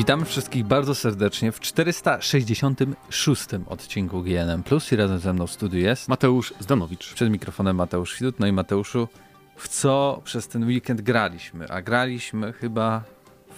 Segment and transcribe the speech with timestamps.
[0.00, 5.80] Witamy wszystkich bardzo serdecznie w 466 odcinku GNM Plus i razem ze mną w studiu
[5.80, 7.14] jest Mateusz Zdanowicz.
[7.14, 8.40] Przed mikrofonem Mateusz Widut.
[8.40, 9.08] No i Mateuszu,
[9.56, 11.68] w co przez ten weekend graliśmy?
[11.68, 13.02] A graliśmy chyba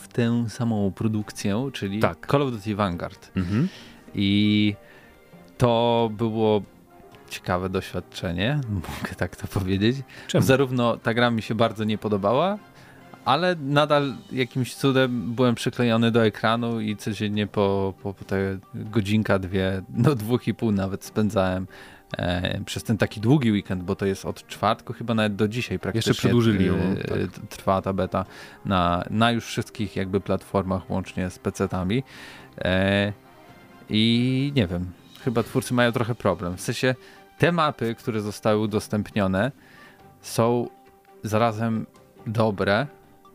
[0.00, 2.26] w tę samą produkcję, czyli tak.
[2.30, 3.30] Call of Duty Vanguard.
[3.36, 3.68] Mhm.
[4.14, 4.74] I
[5.58, 6.62] to było
[7.30, 8.60] ciekawe doświadczenie,
[9.00, 9.96] mogę tak to powiedzieć.
[10.26, 10.44] Czemu?
[10.44, 12.58] Zarówno ta gra mi się bardzo nie podobała,
[13.24, 19.38] ale nadal jakimś cudem byłem przyklejony do ekranu i codziennie po, po, po te godzinka,
[19.38, 21.66] dwie, no dwóch i pół nawet spędzałem
[22.18, 25.78] e, przez ten taki długi weekend, bo to jest od czwartku chyba nawet do dzisiaj
[25.78, 26.10] praktycznie.
[26.10, 26.74] Jeszcze przedłużyli ją.
[26.74, 27.46] E, tak.
[27.48, 28.24] Trwa ta beta
[28.64, 32.02] na, na już wszystkich jakby platformach łącznie z PC-tami.
[32.58, 33.12] E,
[33.90, 34.90] I nie wiem,
[35.24, 36.56] chyba twórcy mają trochę problem.
[36.56, 36.94] W sensie
[37.38, 39.52] te mapy, które zostały udostępnione
[40.20, 40.68] są
[41.22, 41.86] zarazem
[42.26, 42.86] dobre,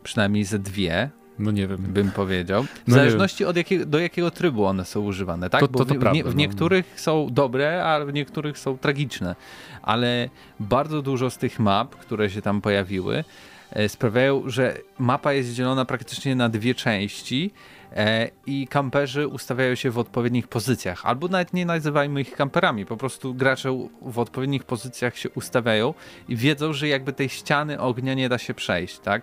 [0.02, 1.10] przynajmniej ze dwie.
[1.38, 1.78] No nie wiem.
[1.78, 2.62] Bym powiedział.
[2.62, 5.60] W no zależności od jakiego, do jakiego trybu one są używane, tak?
[5.60, 6.98] To, to, to w, prawda, w, niektórych no.
[7.02, 9.36] są dobre, a w niektórych są tragiczne.
[9.82, 10.28] Ale
[10.60, 13.24] bardzo dużo z tych map, które się tam pojawiły,
[13.70, 17.50] e, sprawiają, że mapa jest dzielona praktycznie na dwie części
[17.92, 21.06] e, i kamperzy ustawiają się w odpowiednich pozycjach.
[21.06, 25.94] Albo nawet nie nazywajmy ich kamperami, po prostu gracze w odpowiednich pozycjach się ustawiają
[26.28, 29.22] i wiedzą, że jakby tej ściany ognia nie da się przejść, tak?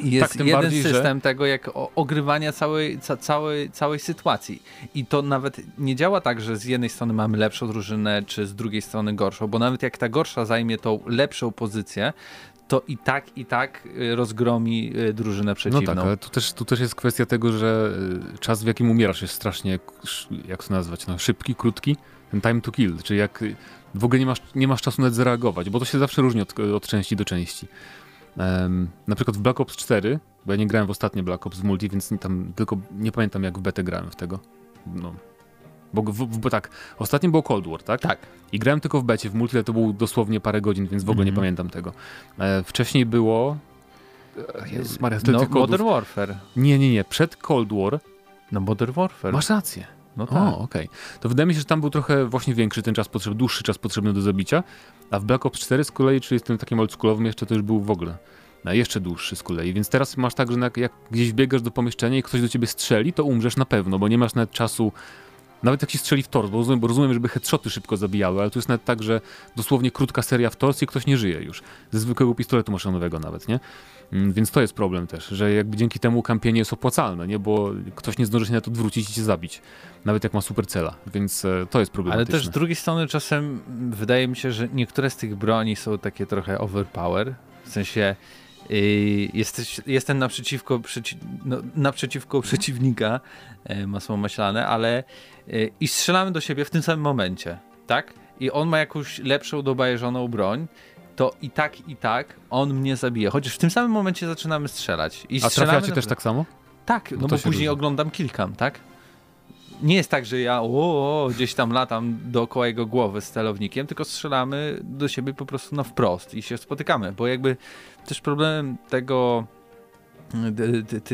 [0.00, 1.20] Jest tak, jeden bardziej, system że...
[1.20, 4.62] tego, jak ogrywania całej, ca, całej, całej sytuacji.
[4.94, 8.54] I to nawet nie działa tak, że z jednej strony mamy lepszą drużynę, czy z
[8.54, 12.12] drugiej strony gorszą, bo nawet jak ta gorsza zajmie tą lepszą pozycję,
[12.68, 15.80] to i tak, i tak y, rozgromi y, drużynę przeciwną.
[15.80, 17.92] No tak, ale tu też, tu też jest kwestia tego, że
[18.34, 19.78] y, czas, w jakim umierasz jest strasznie,
[20.48, 21.96] jak to nazwać, no, szybki, krótki,
[22.30, 23.44] ten time to kill, czyli jak
[23.94, 26.60] w ogóle nie masz, nie masz czasu nawet zareagować, bo to się zawsze różni od,
[26.60, 27.68] od części do części.
[28.38, 31.58] Um, na przykład w Black Ops 4, bo ja nie grałem w ostatnie Black Ops
[31.58, 34.38] w multi, więc nie, tam tylko nie pamiętam jak w betę grałem w tego.
[34.86, 35.14] No.
[35.94, 38.00] Bo, w, w, tak, ostatnio było Cold War, tak?
[38.00, 38.18] Tak.
[38.52, 41.10] I grałem tylko w becie, w multi ale to było dosłownie parę godzin, więc w
[41.10, 41.36] ogóle mm -hmm.
[41.36, 41.56] nie mhm.
[41.56, 41.92] pamiętam tego.
[42.38, 43.56] E, wcześniej było...
[44.54, 46.36] E, Jezus Maria, no, Modern Warfare.
[46.56, 47.04] Nie, nie, nie.
[47.04, 48.00] Przed Cold War...
[48.52, 49.32] No Modern Warfare.
[49.32, 49.97] Masz rację.
[50.18, 50.36] No tak.
[50.36, 50.86] O, okej.
[50.86, 51.20] Okay.
[51.20, 53.78] To wydaje mi się, że tam był trochę właśnie większy ten czas potrzebny, dłuższy czas
[53.78, 54.62] potrzebny do zabicia,
[55.10, 57.62] a w Black Ops 4 z kolei, czyli z tym takim oldschoolowym jeszcze to już
[57.62, 58.18] był w ogóle
[58.64, 59.72] na jeszcze dłuższy z kolei.
[59.72, 63.12] Więc teraz masz tak, że jak gdzieś biegasz do pomieszczenia i ktoś do ciebie strzeli,
[63.12, 64.92] to umrzesz na pewno, bo nie masz nawet czasu
[65.62, 68.50] nawet jak ci strzeli w tors, bo rozumiem, bo rozumiem, żeby headshoty szybko zabijały, ale
[68.50, 69.20] tu jest nawet tak, że
[69.56, 71.62] dosłownie krótka seria w tors i ktoś nie żyje już.
[71.90, 73.60] Ze zwykłego pistoletu maszynowego nawet, nie?
[74.12, 77.38] Mm, więc to jest problem też, że jakby dzięki temu kampienie jest opłacalne, nie?
[77.38, 79.62] Bo ktoś nie zdąży się nawet odwrócić i cię zabić.
[80.04, 82.34] Nawet jak ma super cela, więc e, to jest problematyczne.
[82.34, 85.98] Ale też z drugiej strony czasem wydaje mi się, że niektóre z tych broni są
[85.98, 87.34] takie trochę overpower.
[87.64, 88.16] W sensie
[89.34, 93.20] jesteś, jestem naprzeciwko, przeci, no, naprzeciwko przeciwnika,
[93.64, 98.14] e, masło maślane, ale e, i strzelamy do siebie w tym samym momencie, tak?
[98.40, 100.66] I on ma jakąś lepszą, dobajeżoną broń,
[101.16, 103.30] to i tak, i tak on mnie zabije.
[103.30, 105.26] Chociaż w tym samym momencie zaczynamy strzelać.
[105.28, 106.44] I A trafiacie też tak samo?
[106.86, 107.68] Tak, no, no bo później różni.
[107.68, 108.80] oglądam kilkam, tak?
[109.82, 113.86] Nie jest tak, że ja o, o, gdzieś tam latam dookoła jego głowy z celownikiem,
[113.86, 117.56] tylko strzelamy do siebie po prostu na wprost i się spotykamy, bo jakby
[118.06, 119.46] też problemem tego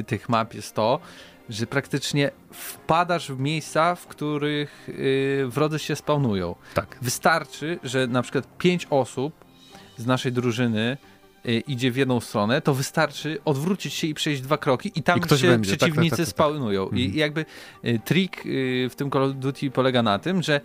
[0.06, 1.00] tych map jest to,
[1.48, 6.54] że praktycznie wpadasz w miejsca, w których yy, wrodzy się spawnują.
[6.74, 6.98] Tak.
[7.02, 9.44] Wystarczy, że na przykład pięć osób
[9.96, 10.96] z naszej drużyny
[11.52, 15.38] idzie w jedną stronę, to wystarczy odwrócić się i przejść dwa kroki i tam I
[15.38, 15.70] się będzie.
[15.70, 16.82] Tak, przeciwnicy tak, tak, tak, spawnują.
[16.82, 17.02] Mhm.
[17.02, 17.44] I jakby
[17.84, 20.60] y, trik y, w tym Call of Duty polega na tym, że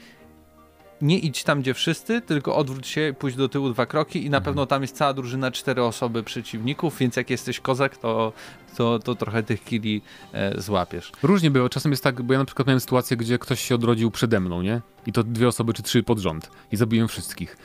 [1.01, 4.37] nie idź tam, gdzie wszyscy, tylko odwróć się, pójdź do tyłu dwa kroki i na
[4.37, 4.43] mhm.
[4.43, 8.33] pewno tam jest cała drużyna, cztery osoby przeciwników, więc jak jesteś kozak, to,
[8.75, 10.01] to, to trochę tych kili
[10.33, 11.11] e, złapiesz.
[11.23, 11.69] Różnie było.
[11.69, 14.61] Czasem jest tak, bo ja na przykład miałem sytuację, gdzie ktoś się odrodził przede mną,
[14.61, 14.81] nie?
[15.05, 16.51] I to dwie osoby czy trzy pod rząd.
[16.71, 17.57] I zabiłem wszystkich.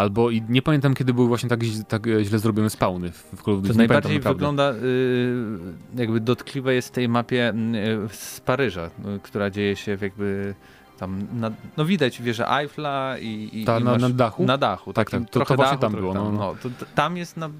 [0.00, 3.60] Albo i nie pamiętam, kiedy były właśnie tak, tak źle zrobione spawny w Call of
[3.60, 3.68] Duty.
[3.68, 5.34] To najbardziej wygląda, y,
[5.94, 8.90] jakby dotkliwe jest w tej mapie y, z Paryża, y,
[9.22, 10.54] która dzieje się w jakby
[10.98, 14.44] tam, na, no widać wieżę Eiffla i, i, Ta, i na, na, dachu?
[14.44, 15.30] Na dachu, tak, tak.
[15.30, 16.14] To, to właśnie dachu, tam było.
[16.14, 16.38] Tam, no, no.
[16.38, 17.50] no to, tam jest na,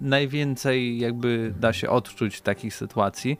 [0.00, 3.38] najwięcej jakby da się odczuć takich sytuacji.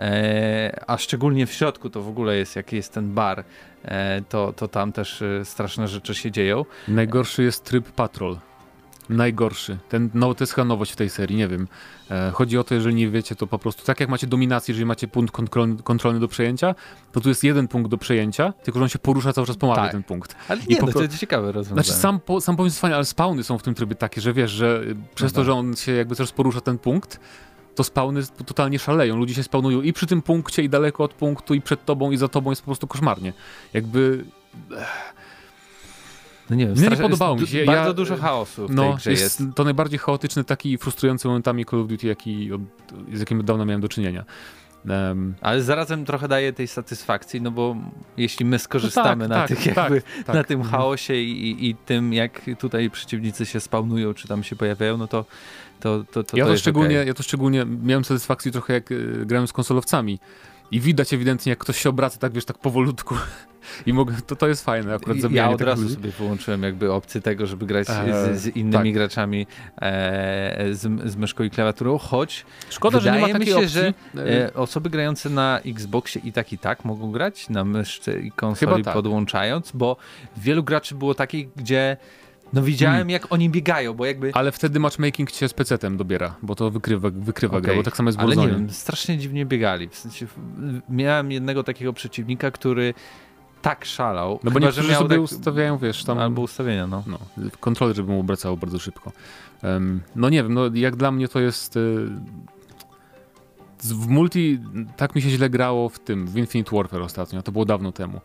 [0.00, 3.44] E, a szczególnie w środku to w ogóle jest, jaki jest ten bar,
[3.84, 6.64] e, to, to tam też e, straszne rzeczy się dzieją.
[6.88, 8.36] Najgorszy jest tryb patrol.
[9.08, 9.78] Najgorszy.
[9.88, 11.68] Ten, no, to jest chyba nowość w tej serii, nie wiem.
[12.32, 15.08] Chodzi o to, jeżeli nie wiecie, to po prostu tak jak macie dominację, jeżeli macie
[15.08, 16.74] punkt kontrolny, kontrolny do przejęcia,
[17.12, 19.66] to tu jest jeden punkt do przejęcia, tylko że on się porusza cały czas po
[19.66, 19.92] mapie, tak.
[19.92, 20.36] ten punkt.
[20.48, 21.84] Ale nie, I no, to jest ciekawe rozwiązanie.
[21.84, 24.50] Znaczy sam, po, sam pomysł fajny, ale spawny są w tym trybie takie, że wiesz,
[24.50, 24.82] że
[25.14, 25.46] przez no to, tak.
[25.46, 27.20] że on się jakby też porusza ten punkt,
[27.74, 29.16] to spawny totalnie szaleją.
[29.16, 32.16] Ludzie się spawnują i przy tym punkcie, i daleko od punktu, i przed tobą, i
[32.16, 33.32] za tobą jest po prostu koszmarnie.
[33.74, 34.24] Jakby...
[36.50, 37.64] No nie wiem, Nie, nie podobało mi się.
[37.64, 39.54] Bardzo Ja- dużo chaosu w No, tej grze jest, jest.
[39.56, 42.60] to najbardziej chaotyczny, taki frustrujący momentami Call of Duty, jaki od,
[43.12, 44.24] z jakim od dawna miałem do czynienia.
[44.88, 47.76] Em, Ale zarazem trochę daje tej satysfakcji, no bo
[48.16, 50.34] jeśli my skorzystamy No na, tak, tych tak, jakby, tak.
[50.36, 50.70] na tym Mhm.
[50.80, 55.06] chaosie i, i, i tym, jak tutaj przeciwnicy się spawnują, czy tam się pojawiają, no
[55.06, 55.24] to
[55.80, 57.08] to, to, to, ja, to szczególnie, okej.
[57.08, 60.18] ja to szczególnie miałem satysfakcję trochę jak y, grałem z konsolowcami.
[60.72, 63.14] I widać ewidentnie, jak ktoś się obraca, tak wiesz, tak powolutku.
[63.86, 65.94] I mogę, to, to jest fajne akurat zabijanie Ja od razu ludzi.
[65.94, 68.92] sobie wyłączyłem jakby opcję tego, żeby grać z, z innymi tak.
[68.92, 69.46] graczami
[69.82, 73.68] e, z, z myszką i klawiaturą, choć Szkoda, że nie ma wydaje mi się, opcji.
[73.68, 78.20] że E, e, osoby grające na Xboxie i tak i tak mogą grać na myszce
[78.20, 78.94] i konsoli tak.
[78.94, 79.96] podłączając, bo
[80.36, 81.96] wielu graczy było takich, gdzie
[82.52, 83.10] no widziałem Hmm.
[83.10, 87.08] jak oni biegają, bo jakby Ale wtedy matchmaking cię z PC-tem dobiera, bo to wykrywa,
[87.12, 88.58] wykrywa grę, Okej, bo tak samo jest w Ale nie Warzone.
[88.58, 89.88] wiem, strasznie dziwnie biegali.
[89.88, 90.26] W sensie,
[90.88, 92.94] miałem jednego takiego przeciwnika, który
[93.62, 97.02] tak szalał, No bo niektórzy że sobie tak, ustawiają, wiesz, tam albo ustawienia, no.
[97.06, 97.18] no,
[97.60, 99.12] kontroler, żeby mu obracało bardzo szybko.
[99.62, 101.76] Em, no nie wiem, no jak dla mnie to jest...
[101.76, 102.08] y,
[103.82, 104.60] w multi
[104.96, 108.20] tak mi się źle grało w tym, w Infinite Warfare ostatnio, to było dawno temu.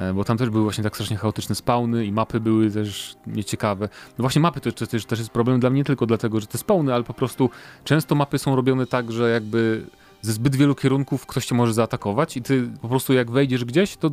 [0.00, 3.88] E, Bo tam też były właśnie tak strasznie chaotyczne spawny i mapy były też nieciekawe.
[4.18, 6.58] No właśnie mapy to, też, też jest problem dla mnie nie tylko dlatego, że te
[6.58, 7.50] spawny, ale po prostu
[7.84, 9.86] często mapy są robione tak, że jakby
[10.22, 13.96] ze zbyt wielu kierunków ktoś cię może zaatakować i ty po prostu jak wejdziesz gdzieś,
[13.96, 14.10] to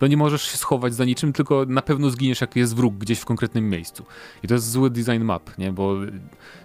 [0.00, 3.18] to nie możesz się schować za niczym, tylko na pewno zginiesz, jak jest wróg gdzieś
[3.18, 4.04] w konkretnym miejscu.
[4.42, 5.72] I to jest zły design map, nie?
[5.72, 5.96] Bo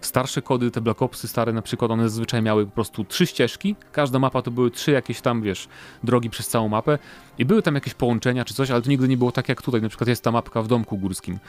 [0.02, 3.76] starsze kody, te Black Opsy stare na przykład, one zazwyczaj miały po prostu trzy ścieżki,
[3.92, 5.68] każda mapa to były trzy jakieś tam, wiesz,
[6.04, 7.00] drogi przez całą mapę
[7.38, 9.82] i były tam jakieś połączenia czy coś, ale to nigdy nie było tak jak tutaj.
[9.82, 11.40] Na przykład jest ta mapka w domku górskim,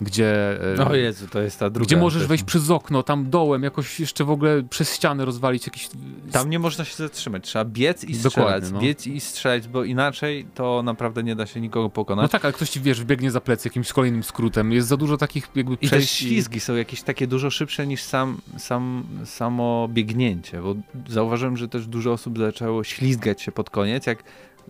[0.00, 0.58] gdzie...
[0.78, 1.86] e, O Jezu, to jest ta druga.
[1.86, 5.88] gdzie możesz wejść przez okno, tam dołem, jakoś jeszcze w ogóle przez ścianę rozwalić jakiś...
[6.32, 8.78] Tam nie można się zatrzymać, trzeba biec i strzelać, no.
[8.80, 12.30] biec i strzelać, bo inaczej to naprawdę nie da się nikogo No pokonać.
[12.30, 14.72] tak, ale ktoś ci, wiesz, wbiegnie za plecy jakimś kolejnym skrótem.
[14.72, 16.14] Jest za dużo takich jakby I też przejść.
[16.16, 20.74] ślizgi są jakieś takie dużo szybsze niż sam, sam, samo biegnięcie, bo
[21.08, 24.24] zauważyłem, że też dużo osób zaczęło ślizgać się pod koniec, jak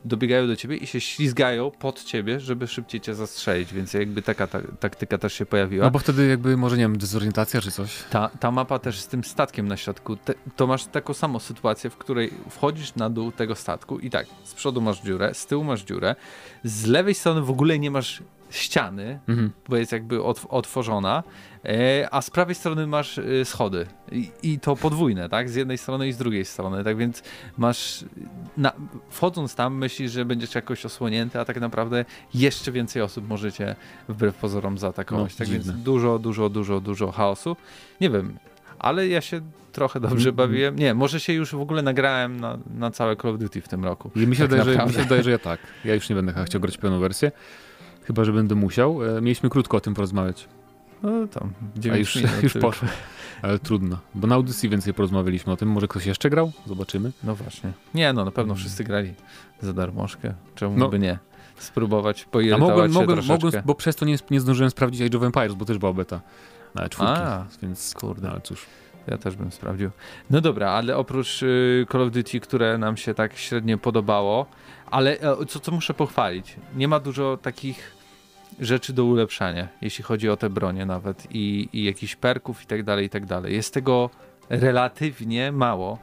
[0.05, 4.47] dobiegają do ciebie i się ślizgają pod ciebie, żeby szybciej cię zastrzelić, więc jakby taka
[4.47, 5.85] ta, taktyka też się pojawiła.
[5.85, 8.05] No bo wtedy jakby może, nie wiem, dezorientacja czy coś.
[8.11, 11.91] Ta, ta mapa też z tym statkiem na środku, te, to masz taką samą sytuację,
[11.91, 15.65] w której wchodzisz na dół tego statku i tak, z przodu masz dziurę, z tyłu
[15.65, 16.17] masz dziurę,
[16.65, 19.51] z lewej strony w ogóle nie masz ściany, Mhm.
[19.69, 21.23] bo jest jakby otw- otworzona,
[22.11, 26.09] a z prawej strony masz e, schody I, i to podwójne, tak, z jednej strony
[26.09, 27.23] i z drugiej strony, tak więc
[27.59, 28.05] masz,
[28.57, 28.73] na,
[29.11, 32.05] wchodząc tam myślisz, że będziesz jakoś osłonięty, a tak naprawdę
[32.35, 33.77] jeszcze więcej osób możecie
[34.09, 35.73] wbrew pozorom zaatakować, No, tak dziwne.
[35.73, 37.57] więc dużo, dużo, dużo, dużo chaosu.
[38.01, 38.39] Nie wiem,
[38.79, 39.41] ale ja się
[39.73, 40.77] trochę dobrze Mm, bawiłem.
[40.77, 43.85] Nie, może się już w ogóle nagrałem na, na całe Call of Duty w tym
[43.85, 44.11] roku.
[44.17, 45.61] I mi się, Tak wydaje, że, mi się wydaje, że ja tak.
[45.85, 47.33] Ja już nie będę chciał grać pełną wersję.
[48.05, 49.17] Chyba, że będę musiał.
[49.17, 50.49] E, Mieliśmy krótko o tym porozmawiać.
[51.03, 52.89] No tam, A 9 już, minut już poszło.
[53.43, 53.99] Ale trudno.
[54.15, 55.69] Bo na audycji więcej porozmawialiśmy o tym.
[55.69, 56.53] Może ktoś jeszcze grał?
[56.67, 57.13] Zobaczymy.
[57.25, 57.73] No właśnie.
[57.95, 59.15] Nie, no na pewno wszyscy grali
[59.61, 60.35] za darmożkę.
[60.55, 60.89] Czemu No.
[60.89, 61.19] by nie?
[61.57, 63.47] Spróbować A poirytować mogłem, się mogłem, troszeczkę.
[63.47, 66.21] mogłem, bo przez to nie, nie zdążyłem sprawdzić Age of Empires, bo też była beta.
[66.75, 67.13] Na czwórki.
[67.17, 68.31] A, Więc kurde.
[68.31, 68.67] Ale cóż.
[69.07, 69.91] Ja też bym sprawdził.
[70.31, 74.47] No dobra, ale oprócz y, Call of Duty, które nam się tak średnio podobało,
[74.91, 77.93] ale e, co, co muszę pochwalić, nie ma dużo takich
[78.61, 82.83] rzeczy do ulepszania, jeśli chodzi o te bronie nawet i, i jakichś perków i tak
[82.83, 83.55] dalej, i tak dalej.
[83.55, 84.11] Jest tego
[84.51, 85.99] relatywnie mało.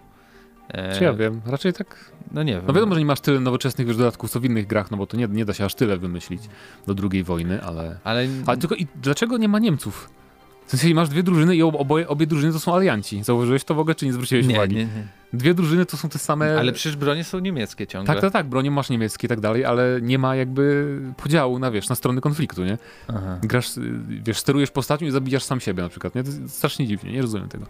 [0.67, 1.41] E, Czy ja wiem?
[1.45, 2.63] Raczej tak No nie wiem.
[2.67, 5.07] No wiadomo, że nie masz tyle nowoczesnych wiesz, dodatków co w innych grach, no bo
[5.07, 6.41] to nie, nie da się aż tyle wymyślić
[6.87, 7.99] do drugiej wojny, ale...
[8.03, 10.09] Ale, Ale tylko i dlaczego nie ma Niemców?
[10.65, 13.23] W sensie masz dwie drużyny i ob- oboje, obie drużyny to są alianci.
[13.23, 14.75] Zauważyłeś to w ogóle, czy nie zwróciłeś nie, uwagi?
[14.75, 15.07] nie, nie.
[15.33, 16.59] Dwie drużyny to są te same...
[16.59, 18.13] Ale przecież bronie są niemieckie ciągle.
[18.13, 21.71] Tak, tak, tak, bronie masz niemieckie i tak dalej, ale nie ma jakby podziału na,
[21.71, 22.77] wiesz, na strony konfliktu, nie?
[23.07, 23.39] Aha.
[23.43, 23.71] Grasz,
[24.07, 26.23] wiesz, sterujesz postacią i zabijasz sam siebie na przykład, nie?
[26.23, 27.65] To jest strasznie dziwnie, nie rozumiem tego.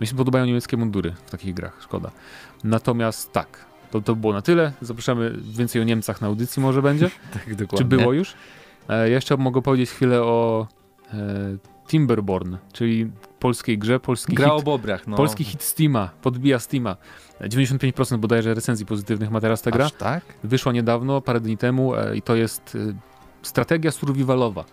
[0.00, 2.10] Mi się podobają niemieckie mundury w takich grach, szkoda.
[2.64, 4.72] Natomiast tak, to, to było na tyle.
[4.80, 7.10] Zapraszamy więcej o Niemcach na audycji może będzie.
[7.34, 7.78] Tak, dokładnie.
[7.78, 8.34] Czy było już?
[8.88, 10.66] E, jeszcze mogę powiedzieć chwilę o
[11.14, 11.16] e,
[11.88, 13.10] Timberborn, czyli
[13.42, 15.16] polskiej grze, polski Gra hit, o bobrach, no.
[15.16, 16.96] polski hit Steama, podbija Steama.
[17.40, 19.84] E, 95% bodajże recenzji pozytywnych ma teraz ta gra.
[19.84, 20.24] Aż tak?
[20.44, 22.94] Wyszła niedawno, parę dni temu e, i to jest e,
[23.42, 24.64] strategia survivalowa.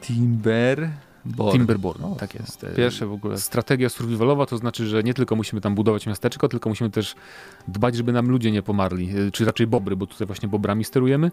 [0.00, 0.90] Timber...
[1.26, 1.52] Born.
[1.52, 2.66] Timberborn, O, tak jest.
[2.76, 3.38] Pierwsze w ogóle.
[3.38, 7.14] Strategia survivalowa to znaczy, że nie tylko musimy tam budować miasteczko, tylko musimy też
[7.68, 11.30] dbać, żeby nam ludzie nie pomarli, e, czy raczej bobry, bo tutaj właśnie bobrami sterujemy.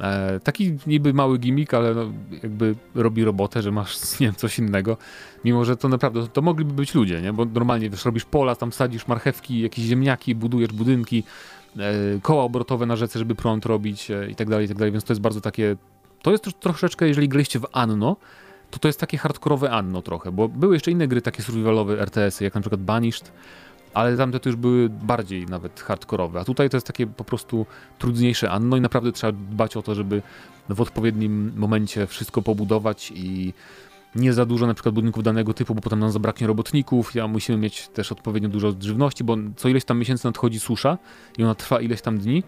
[0.00, 2.04] E, taki niby mały gimmick, ale no,
[2.42, 4.96] jakby robi robotę, że masz nie wiem, coś innego,
[5.44, 7.32] mimo że to naprawdę, to mogliby być ludzie, nie?
[7.32, 11.24] bo normalnie wiesz, robisz pola, tam sadzisz marchewki, jakieś ziemniaki, budujesz budynki,
[11.78, 14.92] e, koła obrotowe na rzece, żeby prąd robić e, i tak dalej, i tak dalej,
[14.92, 15.76] więc to jest bardzo takie,
[16.22, 18.16] to jest trosz- troszeczkę, jeżeli graliście w Anno,
[18.72, 22.44] to to jest takie hardkorowe Anno trochę, bo były jeszcze inne gry takie survivalowe RTS-y,
[22.44, 23.32] jak na przykład Banished,
[23.94, 27.66] ale tamte to już były bardziej nawet hardkorowe, a tutaj to jest takie po prostu
[27.98, 30.22] trudniejsze Anno i naprawdę trzeba dbać o to, żeby
[30.68, 33.52] w odpowiednim momencie wszystko pobudować i
[34.14, 37.58] nie za dużo na przykład budynków danego typu, bo potem nam zabraknie robotników, a musimy
[37.58, 40.98] mieć też odpowiednio dużo żywności, bo co ileś tam miesięcy nadchodzi susza
[41.38, 42.42] i ona trwa ileś tam dni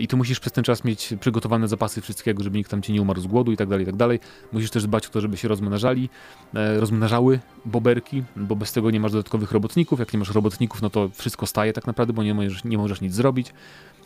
[0.00, 3.02] i ty musisz przez ten czas mieć przygotowane zapasy wszystkiego, żeby nikt tam ci nie
[3.02, 4.20] umarł z głodu i tak dalej, i tak dalej.
[4.52, 6.08] Musisz też dbać o to, żeby się rozmnażali,
[6.54, 9.98] e, rozmnażały boberki, bo bez tego nie masz dodatkowych robotników.
[10.00, 13.00] Jak nie masz robotników, no to wszystko staje tak naprawdę, bo nie możesz, nie możesz
[13.00, 13.52] nic zrobić.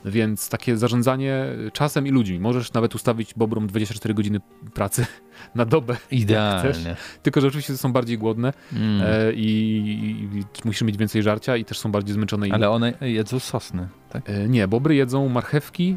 [0.05, 2.41] Więc takie zarządzanie czasem i ludźmi.
[2.41, 4.41] Możesz nawet ustawić bobrom 24 godziny
[4.75, 5.07] pracy
[5.55, 6.97] na dobę, Idealnie.
[7.23, 9.03] tylko że oczywiście są bardziej głodne Mm.
[9.07, 12.47] e, i, i, i musisz mieć więcej żarcia i też są bardziej zmęczone.
[12.53, 14.31] Ale one jedzą sosny, tak?
[14.31, 15.97] e, nie, bobry jedzą marchewki,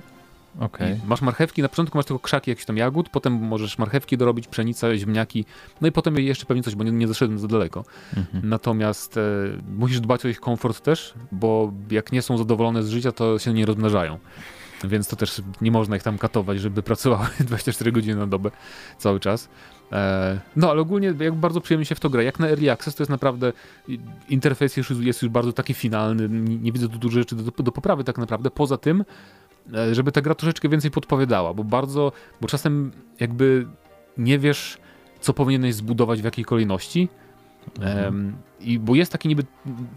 [0.85, 4.47] I Masz marchewki, na początku masz tylko krzaki jakichś tam jagód, potem możesz marchewki dorobić,
[4.47, 5.45] pszenica, ziemniaki,
[5.81, 7.85] no i potem jeszcze pewnie coś, bo nie, nie zaszedłem za daleko.
[8.17, 8.49] Mhm.
[8.49, 9.21] Natomiast e,
[9.77, 13.53] musisz dbać o ich komfort też, bo jak nie są zadowolone z życia, to się
[13.53, 14.19] nie rozmnażają.
[14.83, 18.51] Więc to też nie można ich tam katować, żeby pracowały 24 godziny na dobę
[18.97, 19.49] cały czas.
[19.91, 22.23] E, no ale ogólnie jak bardzo przyjemnie się w to gra.
[22.23, 23.53] Jak na Early Access to jest naprawdę
[24.29, 26.29] interfejs już, jest już bardzo taki finalny.
[26.29, 28.51] Nie, nie widzę tu dużo rzeczy do, do poprawy tak naprawdę.
[28.51, 29.03] Poza tym,
[29.91, 33.67] żeby ta gra troszeczkę więcej podpowiadała, bo bardzo, bo czasem jakby
[34.17, 34.77] nie wiesz,
[35.21, 37.09] co powinieneś zbudować w jakiej kolejności.
[37.79, 38.05] Mhm.
[38.05, 39.43] Em, I bo jest taki niby,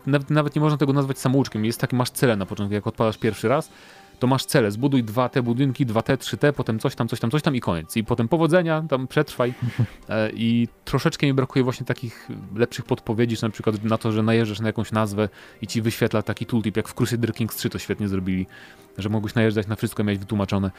[0.07, 3.19] nawet, nawet nie można tego nazwać samouczkiem, jest taki, masz cele na początku, jak odpalasz
[3.19, 3.71] pierwszy raz,
[4.21, 7.21] to masz cele, zbuduj dwa te budynki, dwa te, trzy te, potem coś tam, coś
[7.21, 7.97] tam, coś tam i koniec.
[7.97, 9.55] I potem powodzenia, tam przetrwaj.
[10.09, 14.23] E, I troszeczkę mi brakuje właśnie takich lepszych podpowiedzi, czy na przykład na to, że
[14.23, 15.29] najeżdżasz na jakąś nazwę
[15.63, 18.47] i ci wyświetla taki tooltip, jak w Crusader Kings 3 to świetnie zrobili,
[18.99, 20.71] że mogłeś najeżdżać na wszystko, miałeś wytłumaczone.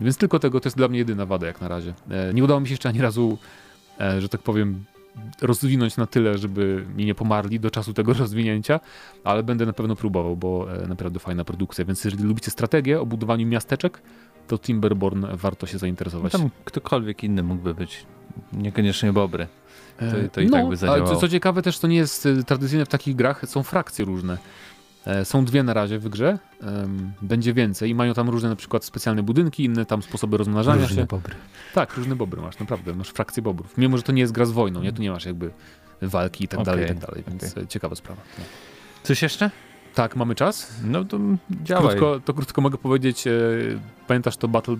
[0.00, 1.94] Więc tylko tego, to jest dla mnie jedyna wada jak na razie.
[2.10, 3.38] E, Nie udało mi się jeszcze ani razu,
[4.00, 4.84] e, że tak powiem,
[5.42, 8.80] rozwinąć na tyle, żeby mi nie pomarli do czasu tego rozwinięcia,
[9.24, 11.84] ale będę na pewno próbował, bo e, naprawdę fajna produkcja.
[11.84, 14.02] Więc jeżeli lubicie strategię o budowaniu miasteczek,
[14.48, 16.32] to Timberborn warto się No zainteresować.
[16.32, 18.06] tam ktokolwiek inny mógłby być.
[18.52, 19.46] Niekoniecznie Bobry.
[19.98, 21.06] to- E, to i tak by ale zadziałało.
[21.14, 24.38] Co, co ciekawe też to nie jest e, tradycyjne w takich grach, są frakcje różne.
[25.06, 26.38] E, Są dwie na razie w grze,
[27.22, 31.04] będzie więcej i mają tam różne na przykład specjalne budynki, inne tam sposoby rozmnażania się.
[31.04, 31.34] Bobry.
[31.74, 33.78] Tak, różne bobry masz, naprawdę, masz frakcje bobrów.
[33.78, 34.92] Mimo, że to nie jest gra z wojną, nie?
[34.92, 35.50] Tu nie masz jakby
[36.02, 38.22] walki i tak dalej, i tak dalej, więc e, ciekawa sprawa.
[38.38, 38.44] No.
[39.02, 39.50] Coś jeszcze?
[39.94, 40.72] Tak, mamy czas?
[40.84, 41.18] No to
[41.62, 41.96] działaj.
[41.96, 43.30] Krótko, to krótko mogę powiedzieć, e,
[44.06, 44.76] pamiętasz to Battle...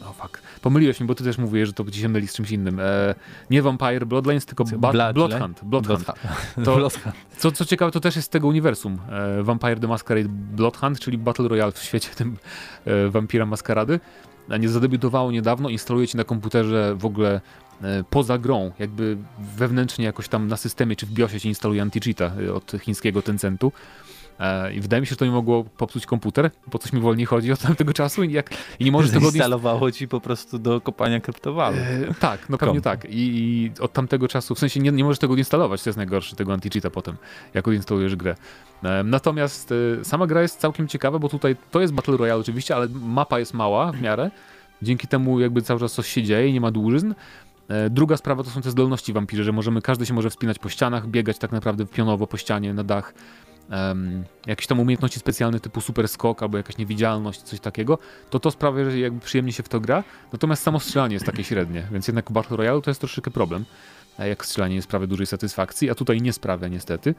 [0.00, 2.50] No fuck, pomyliłeś mi, bo ty też mówiłeś, że to ci się myli z czymś
[2.50, 2.80] innym.
[2.80, 3.14] E,
[3.50, 5.14] nie Vampire Bloodlines, tylko ba- Bloodline?
[5.14, 5.60] Bloodhunt.
[5.64, 6.04] Bloodhunt.
[6.06, 6.14] To-
[6.76, 7.14] Bloodhunt.
[7.38, 8.98] Co, co ciekawe, to też jest z tego uniwersum.
[9.10, 12.36] E, Vampire the Masquerade Bloodhunt, czyli Battle Royale w świecie tym
[12.84, 14.00] e, Vampira Maskarady.
[14.50, 17.40] A Nie zadebiutowało niedawno, instalujecie na komputerze w ogóle
[17.82, 19.16] e, poza grą, jakby
[19.56, 23.72] wewnętrznie jakoś tam na systemie czy w BIOSie się instaluje anti-cheata e, od chińskiego Tencentu.
[24.38, 27.26] E, I wydaje mi się, że to mi mogło popsuć komputer, bo coś mi wolniej
[27.26, 29.30] chodzi od tamtego czasu i, jak, i nie możesz tego.
[29.30, 31.80] Zainstalowało ci po prostu do kopania kryptowalut.
[31.80, 33.04] E, tak, no pewnie tak.
[33.04, 36.36] I, I od tamtego czasu, w sensie nie, nie możesz tego odinstalować, to jest najgorsze,
[36.36, 37.16] tego anti-cheata potem,
[37.54, 38.36] jak odinstalujesz grę.
[38.84, 42.76] E, natomiast e, sama gra jest całkiem ciekawa, bo tutaj to jest Battle Royale oczywiście,
[42.76, 44.30] ale mapa jest mała w miarę.
[44.82, 47.12] Dzięki temu jakby cały czas coś się dzieje, nie ma dłużyzn.
[47.68, 50.68] E, Druga sprawa to są te zdolności wampirze, że możemy, każdy się może wspinać po
[50.68, 53.14] ścianach, biegać tak naprawdę pionowo po ścianie, na dach.
[53.70, 57.98] Um, jakieś tam umiejętności specjalne typu super skok albo jakaś niewidzialność, coś takiego,
[58.30, 60.04] to to sprawia, że jakby przyjemnie się w to gra.
[60.32, 63.64] Natomiast samo strzelanie jest takie średnie, więc jednak Battle Royale to jest troszeczkę problem.
[64.18, 67.14] a Jak strzelanie nie sprawia dużej satysfakcji, a tutaj nie sprawia niestety.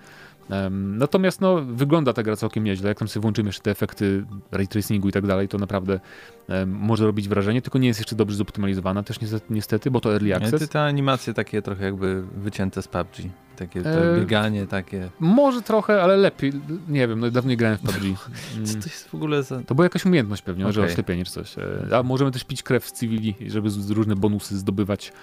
[0.50, 2.90] Em, natomiast no, wygląda ta gra całkiem nieźle.
[2.90, 6.00] Jak tam sobie włączymy jeszcze te efekty ray tracingu i tak dalej, to naprawdę
[6.48, 10.14] em, może robić wrażenie, tylko nie jest jeszcze dobrze zoptymalizowana też niestety, niestety bo to
[10.14, 10.62] early Ale access.
[10.62, 13.30] ty te animacje takie trochę jakby wycięte z PUBG.
[13.60, 15.10] Takie to E, bieganie, takie...
[15.20, 16.54] Może trochę, ale lepiej.
[16.88, 18.04] Nie wiem, no dawniej grałem w PUBG.
[18.68, 19.62] Co to jest w ogóle za...
[19.64, 20.92] To była jakaś umiejętność pewnie, że Okej.
[20.92, 21.58] oślepienie czy coś.
[21.58, 25.14] E, A możemy też pić krew z cywili, żeby różne bonusy zdobywać.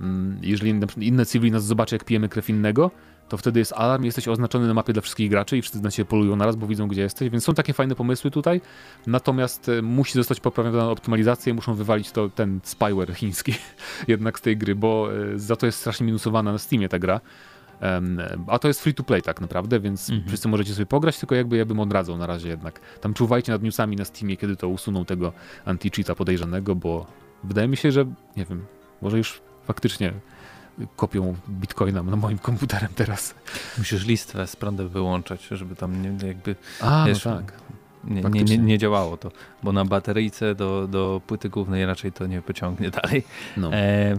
[0.00, 2.90] Mm, Jeżeli inne cywili nas zobaczy, jak pijemy krew innego,
[3.28, 6.06] to wtedy jest alarm, jesteś oznaczony na mapie dla wszystkich graczy i wszyscy na ciebie
[6.08, 8.60] polują naraz, bo widzą, gdzie jesteś, więc są takie fajne pomysły tutaj,
[9.06, 13.54] natomiast e, musi zostać poprawiona optymalizacja i muszą wywalić to, ten spyware chiński
[14.08, 17.20] jednak z tej gry, bo e, za to jest strasznie minusowana na Steamie ta gra.
[18.46, 20.28] A to jest free to play tak naprawdę, więc mhm.
[20.28, 22.80] wszyscy możecie sobie pograć, tylko jakby ja bym odradzał na razie jednak.
[23.00, 25.32] Tam czuwajcie nad newsami na Steamie, kiedy to usuną tego
[25.66, 27.06] anti-cheata podejrzanego, bo
[27.44, 28.04] wydaje mi się, że
[28.36, 28.66] nie wiem,
[29.02, 30.12] może już faktycznie
[30.96, 33.34] kopią bitcoina na moim komputerem teraz.
[33.78, 36.56] Musisz listwę z prądem wyłączać, żeby tam nie, jakby...
[36.80, 37.52] A, wiesz, no tak.
[38.04, 39.30] Nie, nie, nie, nie, działało to,
[39.62, 43.24] bo na bateryjce do, do płyty głównej raczej to nie pociągnie dalej.
[43.56, 43.72] No.
[43.72, 44.16] E,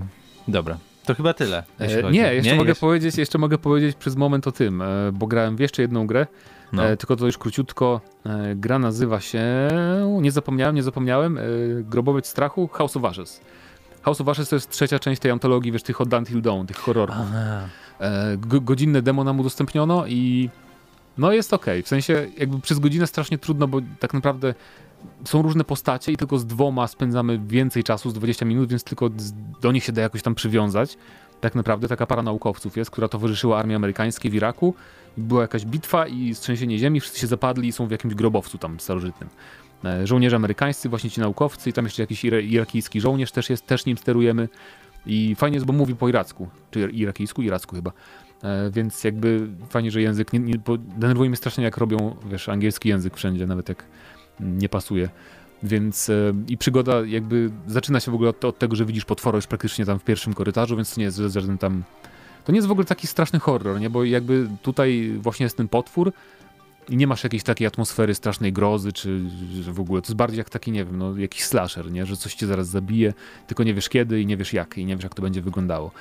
[0.47, 1.63] dobra, to chyba tyle.
[1.79, 2.81] E, nie, jeszcze nie, mogę jeszcze...
[2.81, 6.27] powiedzieć, jeszcze mogę powiedzieć przez moment o tym, e, bo grałem w jeszcze jedną grę,
[6.73, 6.85] no.
[6.85, 8.01] e, tylko to już króciutko.
[8.25, 9.43] E, gra nazywa się,
[10.21, 11.39] nie zapomniałem, nie zapomniałem,
[11.81, 13.41] Grobowiec Strachu, House of Ashes.
[14.01, 16.77] House of Ashes to jest trzecia część tej antologii, wiesz, tych od Until Dawn, tych
[16.77, 17.15] horrorów.
[17.99, 20.49] E, godzinne demo nam udostępniono i
[21.17, 21.73] no jest okej.
[21.73, 21.83] Okay.
[21.83, 24.53] W sensie jakby przez godzinę strasznie trudno, bo tak naprawdę
[25.25, 29.09] są różne postacie i tylko z dwoma spędzamy więcej czasu, z 20 minut, więc tylko
[29.61, 30.97] do nich się da jakoś tam przywiązać.
[31.41, 34.73] Tak naprawdę taka para naukowców jest, która towarzyszyła armii amerykańskiej w Iraku.
[35.17, 38.79] Była jakaś bitwa i trzęsienie ziemi, wszyscy się zapadli i są w jakimś grobowcu tam
[38.79, 39.29] starożytnym.
[39.85, 43.85] E, żołnierze amerykańscy, właśnie ci naukowcy i tam jeszcze jakiś irakijski żołnierz też jest, też
[43.85, 44.49] nim sterujemy.
[45.05, 47.91] I fajnie jest, bo mówi po iracku, czy irakijsku, iracku chyba.
[48.43, 52.49] E, więc jakby fajnie, że język, nie, nie, bo denerwuje mnie strasznie jak robią, wiesz,
[52.49, 53.85] angielski język wszędzie, nawet jak
[54.39, 55.09] nie pasuje.
[55.63, 59.35] Więc e, i przygoda jakby zaczyna się w ogóle od, od, tego, że widzisz potwora
[59.35, 61.83] już praktycznie tam w pierwszym korytarzu, więc to nie jest żaden tam.
[62.45, 63.89] To nie jest w ogóle taki straszny horror, nie?
[63.89, 66.13] Bo jakby tutaj właśnie jest ten potwór,
[66.89, 69.19] i nie masz jakiejś takiej atmosfery strasznej grozy, czy
[69.71, 72.05] w ogóle to jest bardziej jak taki, nie wiem, no, jakiś slasher, nie?
[72.05, 73.13] że coś cię zaraz zabije,
[73.47, 75.91] tylko nie wiesz kiedy i nie wiesz jak, i nie wiesz jak to będzie wyglądało.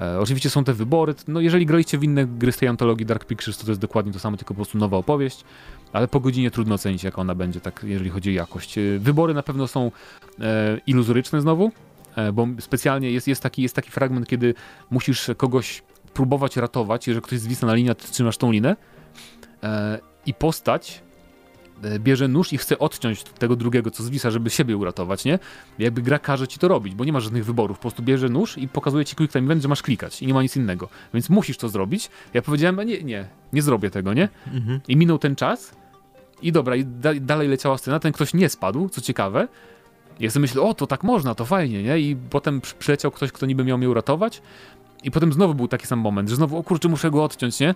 [0.00, 3.24] E, oczywiście są te wybory, no jeżeli graliście w inne gry z tej antologii Dark
[3.24, 5.44] Pictures, to to jest dokładnie to samo, tylko po prostu nowa opowieść,
[5.92, 8.78] ale po godzinie trudno ocenić, jak ona będzie, tak jeżeli chodzi o jakość.
[8.78, 9.90] E, wybory na pewno są
[10.40, 11.72] e, iluzoryczne znowu,
[12.16, 14.54] e, bo specjalnie jest, jest, taki, jest taki fragment, kiedy
[14.90, 15.82] musisz kogoś
[16.14, 18.76] próbować ratować, jeżeli ktoś zwisa na linię, to trzymasz tą linę,
[19.62, 21.02] e, i postać
[21.82, 25.38] e, bierze nóż i chce odciąć tego drugiego, co zwisa, żeby siebie uratować, nie?
[25.78, 27.76] Jakby gra każe ci to robić, bo nie ma żadnych wyborów.
[27.78, 30.34] Po prostu bierze nóż i pokazuje ci quick time event, że masz klikać i nie
[30.34, 30.88] ma nic innego.
[31.14, 32.10] Więc musisz to zrobić.
[32.34, 34.28] Ja powiedziałem, nie, nie, nie zrobię tego, nie?
[34.52, 34.80] Mhm.
[34.88, 35.74] I minął ten czas
[36.42, 39.48] i dobra, i da dalej leciała scena, ten ktoś nie spadł, co ciekawe.
[40.20, 41.98] Ja sobie myślę, o, to tak można, to fajnie, nie?
[41.98, 44.42] I potem przyleciał ktoś, kto niby miał mnie uratować.
[45.02, 47.74] I potem znowu był taki sam moment, że znowu, o kurczę, muszę go odciąć, nie?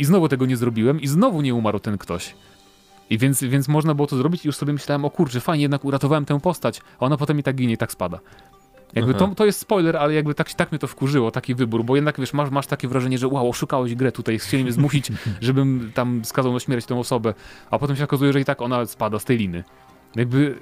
[0.00, 2.34] I znowu tego nie zrobiłem i znowu nie umarł ten ktoś.
[3.10, 5.84] I więc, więc można było to zrobić i już sobie myślałem, o kurczę, fajnie, jednak
[5.84, 8.18] uratowałem tę postać, a ona potem i tak ginie i tak spada.
[8.94, 11.96] Jakby to, to jest spoiler, ale jakby tak, tak mnie to wkurzyło, taki wybór, bo
[11.96, 15.92] jednak wiesz, masz, masz takie wrażenie, że wow, oszukałeś grę tutaj, chcieli mnie zmusić, żebym
[15.94, 17.34] tam skazał na śmierć tę osobę,
[17.70, 19.64] a potem się okazuje, że i tak ona spada z tej liny.
[20.16, 20.58] Jakby...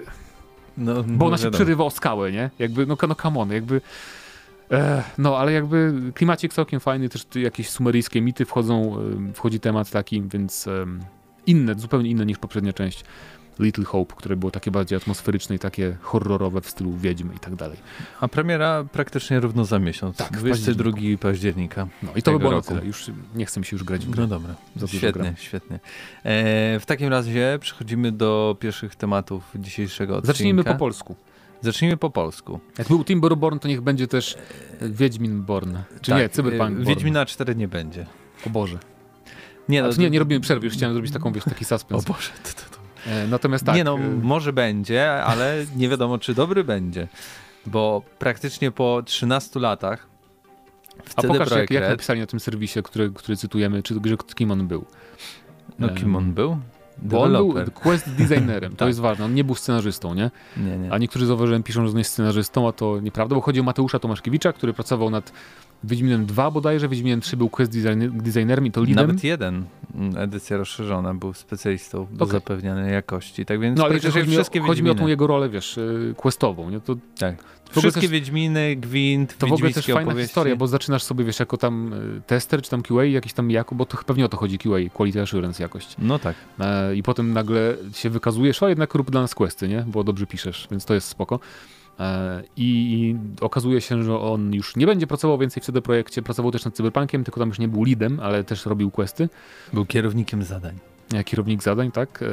[0.77, 2.51] No, bo ona no, się przerywa o skałę, nie?
[2.59, 3.81] Jakby, no, no come on, jakby
[5.19, 8.97] no, ale jakby klimacik całkiem fajny, też jakieś sumeryjskie mity wchodzą,
[9.35, 10.69] wchodzi temat taki, więc
[11.47, 13.05] inne, zupełnie inne niż poprzednia część
[13.59, 17.55] Little Hope, które było takie bardziej atmosferyczne i takie horrorowe w stylu Wiedźmy i tak
[17.55, 17.77] dalej.
[18.21, 21.89] A premiera praktycznie równo za miesiąc, tak, 22 października.
[22.03, 22.69] No i to by było roku.
[22.69, 24.23] tyle, już nie chcę mi się już grać w grę.
[24.23, 24.55] No dobra,
[24.87, 25.77] świetnie, świetnie.
[25.77, 30.33] E, w takim razie przechodzimy do pierwszych tematów dzisiejszego odcinka.
[30.33, 31.17] Zacznijmy po polsku.
[31.61, 32.61] Zacznijmy po polsku.
[32.79, 34.37] Jak był Timberborn, to niech będzie też
[34.81, 35.77] Wiedźmin Born.
[36.01, 36.85] Czy tak, nie, Cyberpunk Born.
[36.85, 38.07] Wiedźmina 4 nie będzie.
[38.47, 38.79] O Boże.
[39.69, 42.05] Nie, no, nie, nie robimy przerwy, już chciałem zrobić taką, wiesz, taki suspens.
[42.05, 43.11] O Boże, to, to, to.
[43.11, 43.77] E, natomiast tak.
[43.77, 47.09] Nie no, może będzie, ale nie wiadomo, czy dobry będzie.
[47.67, 50.07] Bo praktycznie po 13 latach
[51.05, 53.95] w A pokaż, jak, jak napisali na tym serwisie, który, który cytujemy, czy,
[54.35, 54.85] kim on był.
[55.79, 56.59] No kim on był?
[57.03, 58.89] Bo on był quest designerem, to tak.
[58.89, 60.31] jest ważne, on nie był scenarzystą, nie?
[60.57, 60.93] Nie, nie.
[60.93, 63.99] A niektórzy zauważyłem, piszą, że on jest scenarzystą, a to nieprawda, bo chodzi o Mateusza
[63.99, 65.33] Tomaszkiewicza, który pracował nad
[65.85, 67.73] Wiedźminem 2 bodajże, Wiedźminem 3 był quest
[68.13, 69.07] designerem i to leadem.
[69.07, 72.33] Nawet jeden, mm, edycja rozszerzona, był specjalistą do okay.
[72.33, 75.49] zapewniania jakości, tak więc no, ale chodzi, wszystkie mi, chodzi mi o tą jego rolę,
[75.49, 76.81] wiesz, y, questową, nie?
[76.81, 77.37] To, tak.
[77.71, 80.29] Wszystkie też, Wiedźminy, Gwint, To w ogóle też fajna opowieści.
[80.29, 83.75] historia, bo zaczynasz sobie, wiesz, jako tam y, tester, czy tam QA, jakiś tam jako,
[83.75, 85.97] bo to pewnie o to chodzi QA, Quality Assurance jakość.
[85.99, 86.35] No tak.
[86.61, 89.85] E, I potem nagle się wykazujesz, a jednak rób dla nas questy, nie?
[89.87, 91.41] Bo dobrze piszesz, więc to jest spoko.
[92.01, 96.53] E, I okazuje się, że on już nie będzie pracował więcej w CD Projekcie, pracował
[96.53, 99.29] też nad Cyberpunkiem, tylko tam już nie był leadem, ale też robił questy.
[99.73, 100.79] Był kierownikiem zadań.
[101.25, 102.23] Kierownik zadań, tak.
[102.23, 102.27] E,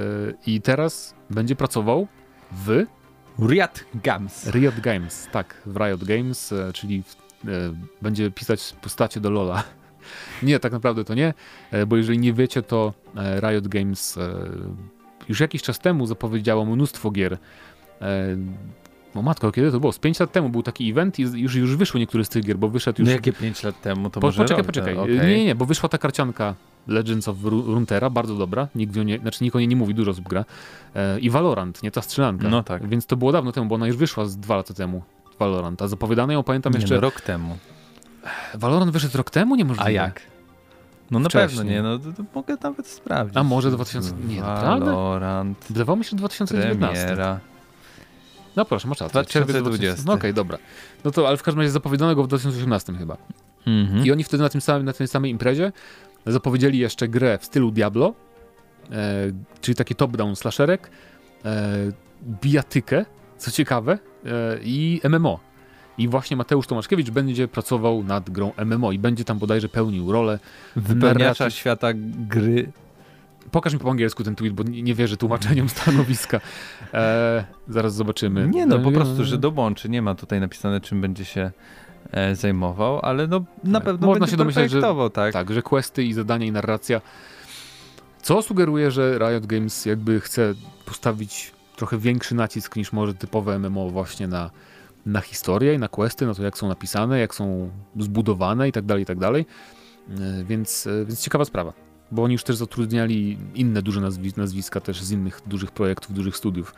[0.48, 2.08] I teraz będzie pracował
[2.52, 2.86] w
[3.40, 4.48] Riot Games.
[4.48, 7.04] Riot Games, tak, w Riot Games, e, czyli
[8.02, 9.64] będzie pisać postacie do Lola.
[10.44, 11.34] Nie, tak naprawdę to nie,
[11.72, 14.34] e, bo jeżeli nie wiecie, to e, Riot Games e,
[15.30, 17.38] już jakiś czas temu zapowiedziało mnóstwo gier.
[19.16, 19.92] No matko, kiedy to było?
[19.92, 22.58] Z 5 lat temu był taki event i już, już wyszły niektóre z tych gier,
[22.58, 23.08] bo wyszedł już...
[23.08, 24.10] No jakie 5 lat temu?
[24.10, 24.98] To po, może Poczekaj, rok, poczekaj.
[24.98, 25.28] okay.
[25.28, 26.56] Nie, nie, bo wyszła ta karcianka
[26.88, 30.12] Legends of Runeterra, bardzo dobra, nikt o nie, znaczy nikt o niej nie mówi, dużo
[30.12, 30.46] osób gra.
[31.22, 32.50] I Valorant, nie ta strzelanka.
[32.50, 32.88] No tak.
[32.88, 35.02] Więc to było dawno temu, bo ona już wyszła z dwa lata temu.
[35.40, 36.96] Valorant, a zapowiadane ją pamiętam nie, jeszcze...
[36.96, 37.58] No, rok temu.
[38.54, 39.56] Valorant wyszedł rok temu?
[39.56, 39.88] Niemożliwe.
[39.88, 40.22] A jak?
[41.12, 41.58] No na Wcześniej.
[41.58, 43.38] pewno nie, no to, to mogę nawet sprawdzić.
[43.38, 44.14] A może 2000...
[44.28, 44.86] Nie, naprawdę?
[44.86, 47.06] Valorant, Wydawało mi się 2019.
[47.06, 47.40] premiera.
[48.56, 49.42] No proszę, masz rację.
[49.42, 50.04] 2020.
[50.06, 50.58] No okej, dobra.
[51.04, 53.18] No to, ale w każdym razie zapowiedziano go w 2018 chyba.
[53.68, 54.06] Mhm.
[54.06, 55.72] I oni wtedy na, tym samym, na tej samej imprezie
[56.26, 58.14] zapowiedzieli jeszcze grę w stylu Diablo,
[58.92, 58.96] e,
[59.62, 60.90] czyli taki top-down slasherek,
[61.46, 61.74] e,
[62.22, 63.06] bijatykę,
[63.38, 64.30] co ciekawe, e,
[64.64, 65.40] i MMO.
[65.98, 70.40] I właśnie Mateusz Tomaszkiewicz będzie pracował nad grą MMO i będzie tam bodajże pełnił rolę
[70.76, 71.88] Wypełniacza świata
[72.28, 72.72] gry.
[73.52, 76.42] Pokaż mi po angielsku ten tweet, bo nie, wierzę tłumaczeniom stanowiska.
[76.94, 78.48] E, zaraz zobaczymy.
[78.48, 79.90] Nie no, po prostu, że dołączy.
[79.90, 81.52] Nie ma tutaj napisane, czym będzie się
[82.12, 83.86] e, zajmował, ale no na Tak.
[83.86, 84.82] pewno Można będzie się domyśleć, że-
[85.14, 85.34] tak?
[85.34, 87.02] Tak, że questy i zadania i narracja.
[88.22, 90.54] Co sugeruje, że Riot Games jakby chce
[90.86, 94.50] postawić trochę większy nacisk niż może typowe MMO właśnie na,
[95.06, 98.86] na historię i na questy, na to jak są napisane, jak są zbudowane i tak
[98.86, 99.46] dalej, i tak dalej.
[100.10, 101.74] E, Więc, e, więc ciekawa sprawa.
[102.12, 106.38] Bo oni już też zatrudniali inne duże nazwi- nazwiska też z innych dużych projektów, dużych
[106.38, 106.74] studiów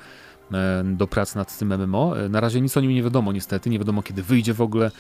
[0.54, 2.14] e, do prac nad tym MMO.
[2.30, 4.92] Na razie nic o nim nie wiadomo niestety, nie wiadomo kiedy wyjdzie w ogóle.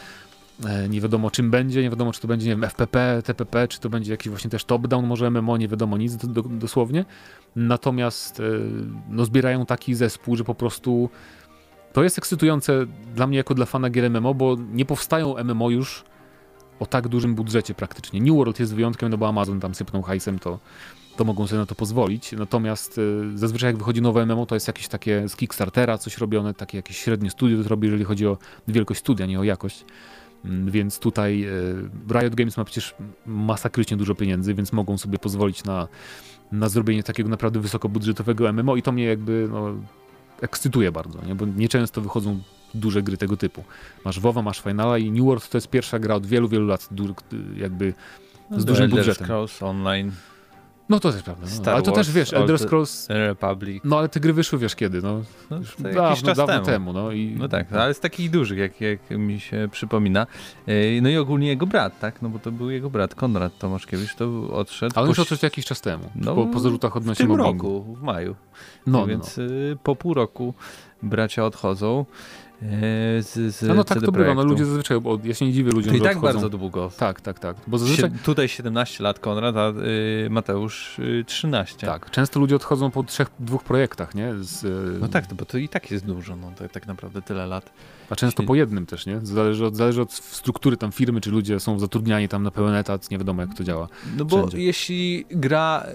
[0.89, 3.89] Nie wiadomo czym będzie, nie wiadomo czy to będzie nie wiem, FPP, TPP, czy to
[3.89, 7.05] będzie jakiś właśnie też top-down, może MMO, nie wiadomo nic do, do, dosłownie.
[7.55, 8.41] Natomiast
[9.09, 11.09] no, zbierają taki zespół, że po prostu
[11.93, 16.03] to jest ekscytujące dla mnie jako dla fana gier MMO, bo nie powstają MMO już
[16.79, 18.21] o tak dużym budżecie praktycznie.
[18.21, 20.59] New World jest wyjątkiem, no bo Amazon tam sypnął hajsem, to,
[21.17, 22.31] to mogą sobie na to pozwolić.
[22.31, 22.97] Natomiast
[23.33, 26.77] e, zazwyczaj jak wychodzi nowe MMO, to jest jakieś takie z Kickstartera coś robione, takie
[26.77, 29.85] jakieś średnie studio to robi, jeżeli chodzi o wielkość studia, nie o jakość.
[30.45, 32.95] Mm, Więc tutaj e, Riot Games ma przecież
[33.25, 35.87] masakrycznie dużo pieniędzy, więc mogą sobie pozwolić na,
[36.51, 39.75] na zrobienie takiego naprawdę wysokobudżetowego MMO i to mnie jakby no,
[40.41, 41.35] ekscytuje bardzo, nie?
[41.35, 42.39] bo nieczęsto wychodzą
[42.73, 43.63] duże gry tego typu.
[44.05, 46.89] Masz WoWa, masz Finala i New World to jest pierwsza gra od wielu, wielu lat
[47.55, 47.93] jakby
[48.51, 49.25] z dużym Elder budżetem.
[49.25, 50.11] Scrolls Online,
[50.89, 51.47] No to też prawda.
[51.65, 51.71] No.
[51.71, 53.81] Ale to Wars, też wiesz, Elder Scrolls, Republic.
[53.85, 56.65] no ale te gry wyszły wiesz kiedy, no No, już dawno, jakiś czas dawno temu.
[56.65, 56.93] temu.
[56.93, 60.27] no i No tak, ale z takich dużych, jak, jak mi się przypomina.
[61.01, 62.21] No i ogólnie jego brat, tak?
[62.21, 64.99] No bo to był jego brat, Konrad Tomaszkiewicz, to odszedł.
[64.99, 67.67] Ale już odszedł jakiś czas temu, No, po, po zarzutach w odnośnie tym mobbingu.
[67.79, 68.35] roku, w maju.
[68.87, 70.53] No, no, Więc y, po pół roku
[71.03, 72.05] bracia odchodzą
[72.61, 73.73] z, z no.
[73.73, 76.01] no, tak to bywa, no ludzie zazwyczaj, bo ja się nie dziwię ludziom, To i
[76.01, 76.33] tak odchodzą.
[76.33, 76.91] bardzo długo.
[76.97, 78.11] Tak, tak, tak, bo zazwyczaj...
[78.11, 81.87] Sie, tutaj 17 lat Konrad, a y, Mateusz y, 13.
[81.87, 84.33] Tak, często ludzie odchodzą po trzech, dwóch projektach, nie?
[84.41, 87.21] Z, e, No tak, no bo to i tak jest dużo, no to tak naprawdę
[87.21, 87.71] tyle lat.
[88.09, 89.19] A często po jednym też, nie?
[89.23, 93.11] Zależy od, zależy od struktury tam firmy, czy ludzie są zatrudniani tam na pełen etat,
[93.11, 93.87] nie wiadomo jak to działa.
[94.17, 94.59] No bo Wszędzie.
[94.65, 95.85] jeśli gra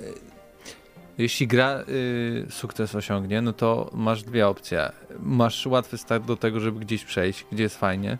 [1.18, 4.92] jeśli gra y, sukces osiągnie, no to masz dwie opcje.
[5.20, 8.18] Masz łatwy start do tego, żeby gdzieś przejść, gdzie jest fajnie,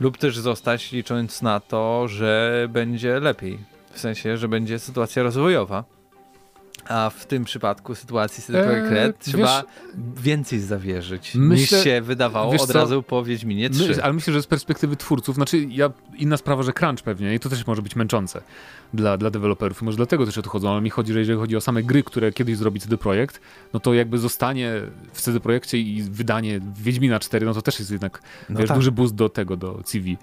[0.00, 3.58] lub też zostać licząc na to, że będzie lepiej.
[3.92, 5.84] W sensie, że będzie sytuacja rozwojowa.
[6.90, 11.84] A w tym przypadku sytuacji CD Projekt Eee, Red trzeba wiesz- więcej zawierzyć Myślę- niż
[11.84, 12.72] się wydawało od co?
[12.72, 13.88] razu po Wiedźminie 3.
[13.88, 17.40] My, ale myślę, że z perspektywy twórców, znaczy ja, inna sprawa, że crunch pewnie i
[17.40, 18.40] to też może być męczące
[18.94, 21.60] dla, dla deweloperów i może dlatego też odchodzą, ale mi chodzi, że jeżeli chodzi o
[21.60, 23.40] same gry, które kiedyś zrobi CD Projekt,
[23.72, 24.72] no to jakby zostanie
[25.12, 28.76] w CD Projekcie i wydanie Wiedźmina 4, no to też jest jednak no wiesz, tak.
[28.76, 30.16] duży boost do tego, do CV.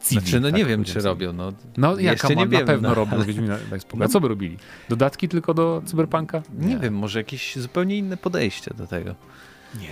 [0.00, 1.32] CV Znaczy, no tak nie wiem, czy robią.
[1.32, 4.02] No, No Jeszcze jaka nie ma, na pewno no, robią ale- Wiedźmina, daj spokój.
[4.02, 4.08] A No.
[4.12, 4.56] co by robili?
[4.88, 6.42] Dodatki tylko do Cyberpunka?
[6.58, 9.14] Nie, wiem, może jakieś zupełnie inne podejście do tego.
[9.80, 9.88] Nie.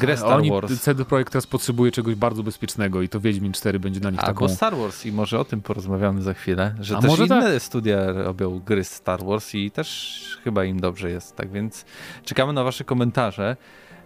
[0.00, 0.80] Grę Star Oni, Wars.
[0.80, 4.40] CD Projekt teraz potrzebuje czegoś bardzo bezpiecznego i to Wiedźmin 4 będzie dla nich Albo
[4.40, 4.54] taką...
[4.54, 8.58] Star Wars i może o tym porozmawiamy za chwilę, że A też inne studia robią
[8.60, 11.84] gry z Star Wars i też chyba im dobrze jest, tak więc
[12.24, 13.56] czekamy na wasze komentarze.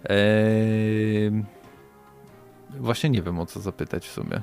[0.04, 1.44] Eee...
[2.78, 4.40] Właśnie nie wiem o co zapytać w sumie.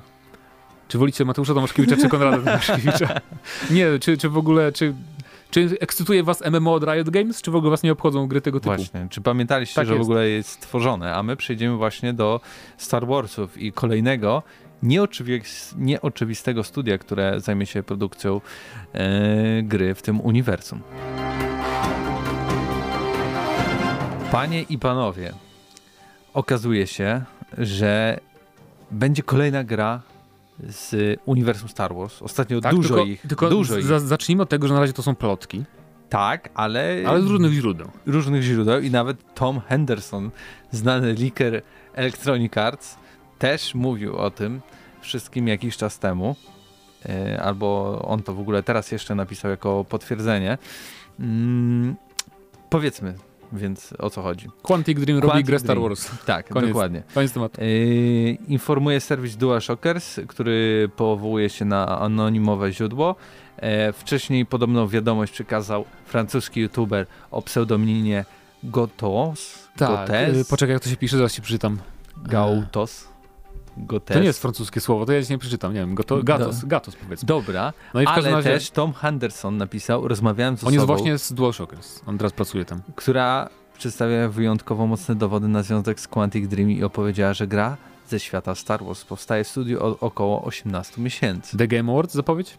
[0.88, 3.20] Czy wolicie Mateusza Tomaszkiewicza czy Konrada Tomaszkiewicza?
[3.70, 4.94] Nie, czy, czy w ogóle, czy,
[5.50, 8.60] czy ekscytuje was MMO od Riot Games, czy w ogóle was nie obchodzą gry tego
[8.60, 8.76] typu?
[8.76, 10.10] Właśnie, czy pamiętaliście, Tak że w jest.
[10.10, 12.40] ogóle jest stworzone, a my przejdziemy właśnie do
[12.76, 14.42] Star Warsów i kolejnego
[14.82, 18.40] nieoczywistego, nieoczywistego studia, które zajmie się produkcją
[18.92, 20.80] e, gry w tym uniwersum.
[24.32, 25.32] Panie i panowie,
[26.34, 27.24] okazuje się,
[27.58, 28.20] że
[28.90, 30.02] będzie kolejna gra
[30.68, 32.22] z uniwersum Star Wars.
[32.22, 33.20] Ostatnio Tak, dużo tylko, ich.
[33.22, 33.84] Tylko dużo ich.
[33.84, 35.64] za- zacznijmy od tego, że na razie to są plotki,
[36.08, 37.88] Tak, ale, ale z różnych źródeł.
[38.06, 40.30] różnych źródeł i nawet Tom Henderson,
[40.70, 41.62] znany leaker
[41.94, 42.96] Electronic Arts,
[43.38, 44.60] też mówił o tym
[45.00, 46.36] wszystkim jakiś czas temu.
[47.08, 50.58] E, Albo on to w ogóle teraz jeszcze napisał jako potwierdzenie.
[51.20, 51.96] Mm,
[52.70, 53.14] powiedzmy
[53.52, 54.48] więc o co chodzi.
[54.62, 55.80] Quantic Dream robi Quantic grę Star.
[55.80, 56.10] Wars.
[56.26, 56.70] Tak, Koniec.
[56.70, 57.02] dokładnie.
[57.14, 57.60] Koniec tematu.
[57.60, 63.16] Yy, informuje serwis DualShockers, który powołuje się na anonimowe źródło.
[63.56, 68.24] E, wcześniej podobną wiadomość przekazał francuski youtuber o pseudonimie
[68.62, 69.68] Gotos.
[69.76, 71.78] Tak, Gotes, y, poczekaj, jak to się pisze, zaraz ci przeczytam.
[72.24, 73.08] Gautos.
[73.86, 74.14] Gotes.
[74.14, 76.96] To nie jest francuskie słowo, to ja ci nie przeczytam, nie wiem, goto, gatos, gatos
[76.96, 77.26] powiedzmy.
[77.26, 80.96] Dobra, No i w ale razie też Tom Henderson napisał, rozmawiałem z on jest osobą,
[80.96, 82.80] właśnie z DualShockers, on teraz pracuje tam.
[82.96, 87.76] która przedstawia wyjątkowo mocne dowody na związek z Quantic Dream i opowiedziała, że gra
[88.08, 91.56] ze świata Star Wars powstaje w studiu od około 18 miesięcy.
[91.56, 92.58] The Game Awards zapowiedź?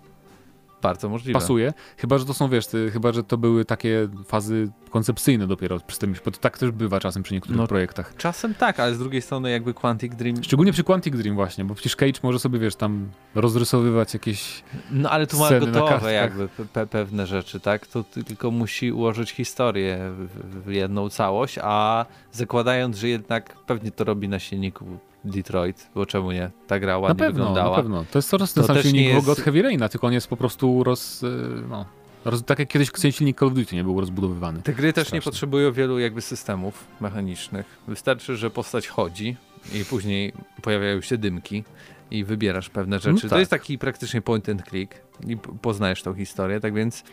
[0.81, 1.39] Bardzo możliwe.
[1.39, 1.73] Pasuje.
[1.97, 5.99] Chyba, że to są, wiesz, ty, chyba, że to były takie fazy koncepcyjne dopiero przy
[5.99, 7.67] tym, bo to tak też bywa czasem przy niektórych No.
[7.67, 8.13] projektach.
[8.17, 10.43] Czasem tak, ale z drugiej strony jakby Quantic Dream...
[10.43, 14.63] Szczególnie przy Quantic Dream właśnie, bo przecież Cage może sobie, wiesz, tam rozrysowywać jakieś...
[14.91, 17.87] No ale tu ma gotowe jakby pe pe pewne rzeczy, tak?
[17.87, 23.91] To ty- tylko musi ułożyć historię w, w jedną całość, a zakładając, że jednak pewnie
[23.91, 24.85] to robi na silniku
[25.25, 26.51] Detroit, bo czemu nie?
[26.67, 27.77] Ta gra Na ładnie pewno, wyglądała.
[27.77, 28.05] na pewno.
[28.11, 30.27] To jest coraz ten To sam silnik nie jest- od Heavy Raina, tylko on jest
[30.27, 31.23] po prostu roz...
[31.23, 31.85] y, no,
[32.25, 34.61] roz tak jak kiedyś silnik Call of Duty nie był rozbudowywany.
[34.61, 35.21] Te gry też nie Straszne.
[35.31, 37.65] potrzebują wielu jakby systemów mechanicznych.
[37.87, 39.37] Wystarczy, że postać chodzi
[39.73, 41.63] i później pojawiają się dymki
[42.11, 43.21] i wybierasz pewne rzeczy.
[43.21, 43.39] To tak.
[43.39, 44.95] jest taki praktycznie point and click
[45.27, 47.03] i poznajesz tą historię, tak więc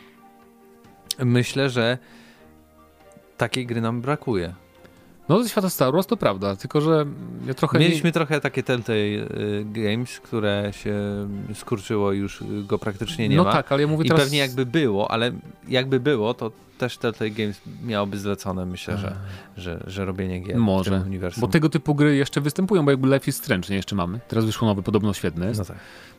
[1.18, 1.98] myślę, że
[3.36, 4.54] takiej gry nam brakuje.
[5.28, 7.06] No ze świata Star Wars to prawda, tylko że
[7.46, 9.26] ja trochę Mieliśmy trochę takie Telltale y,
[9.72, 10.94] Games, które się
[11.54, 13.28] skurczyło i już go praktycznie nie...
[13.28, 13.52] nie No ma.
[13.52, 14.24] tak, ale ja mówię I teraz...
[14.24, 15.32] pewnie jakby było, ale
[15.68, 19.16] jakby było, to też Telltale Games miałoby zlecone, myślę, że,
[19.56, 21.40] że, że robienie gier w Może, tym uniwersum.
[21.40, 24.20] Bo tego typu gry jeszcze występują, bo jakby Life is Strange nie jeszcze mamy.
[24.28, 25.58] Teraz wyszło nowe, podobno świetne jest.
[25.58, 25.76] No tak.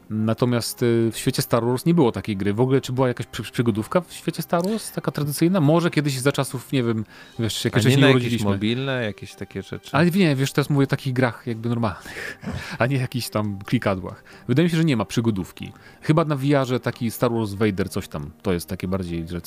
[0.10, 2.54] Natomiast y, w świecie Star Wars nie było takiej gry.
[2.54, 4.92] W ogóle czy była jakaś przy, przygodówka w świecie Star Wars?
[4.92, 5.62] Taka tradycyjna?
[5.62, 7.06] Może kiedyś za czasów, nie wiem,
[7.40, 8.50] wiesz, jakieś nie nie jakieś urodziliśmy.
[8.50, 9.90] mobilne, jakieś takie rzeczy.
[9.92, 12.40] Ale nie, wiesz, teraz mówię o takich grach jakby normalnych,
[12.80, 14.24] a nie jakichś tam klikadłach.
[14.48, 15.72] Wydaje mi się, że nie ma przygodówki.
[16.02, 19.42] Chyba na VR-ze taki Star Wars Vader coś tam, to jest takie bardziej że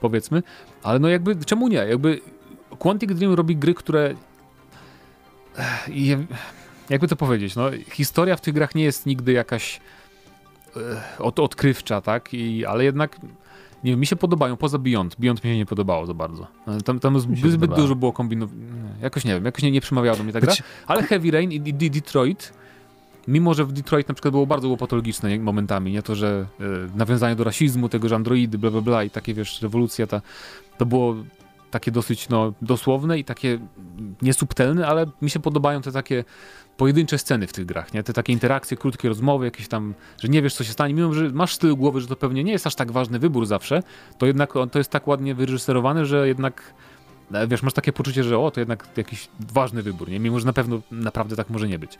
[0.00, 0.42] powiedzmy.
[0.82, 1.76] Ale no jakby, czemu nie?
[1.76, 2.20] Jakby
[2.78, 4.14] Quantic Dream robi gry, które...
[5.88, 6.26] Je-
[6.90, 9.80] Jakby to powiedzieć, no historia w tych grach nie jest nigdy jakaś
[11.18, 12.34] od, odkrywcza, tak?
[12.34, 13.16] I, ale jednak
[13.84, 15.16] nie wiem, mi się podobają, poza Beyond.
[15.18, 16.46] Beyond mi się nie podobało za bardzo.
[16.84, 17.20] Tam, tam Mi
[17.50, 18.60] zbyt, dużo było kombinowane.
[19.02, 20.52] Jakoś nie wiem, jakoś nie, nie przemawiała do mnie ta gra.
[20.52, 22.52] Być- Ale Heavy Rain i, i, i Detroit,
[23.28, 26.64] mimo że w Detroit na przykład było bardzo było patologiczne momentami, nie to, że e,
[26.96, 30.20] nawiązanie do rasizmu, tego, że androidy, bla bla bla i takie, wiesz, rewolucja ta,
[30.78, 31.16] to było
[31.70, 33.58] takie dosyć, no, dosłowne i takie
[34.22, 36.24] niesubtelne, ale mi się podobają te takie
[36.76, 38.02] pojedyncze sceny w tych grach, nie?
[38.02, 41.30] Te takie interakcje, krótkie rozmowy, jakieś tam, że nie wiesz, co się stanie, mimo że
[41.30, 43.82] masz z tyłu głowy, że to pewnie nie jest aż tak ważny wybór zawsze,
[44.18, 46.74] to jednak to jest tak ładnie wyreżyserowane, że jednak
[47.32, 50.20] e, wiesz, masz takie poczucie, że o, to jednak jakiś ważny wybór, nie?
[50.20, 51.98] Mimo, że na pewno naprawdę tak może nie być.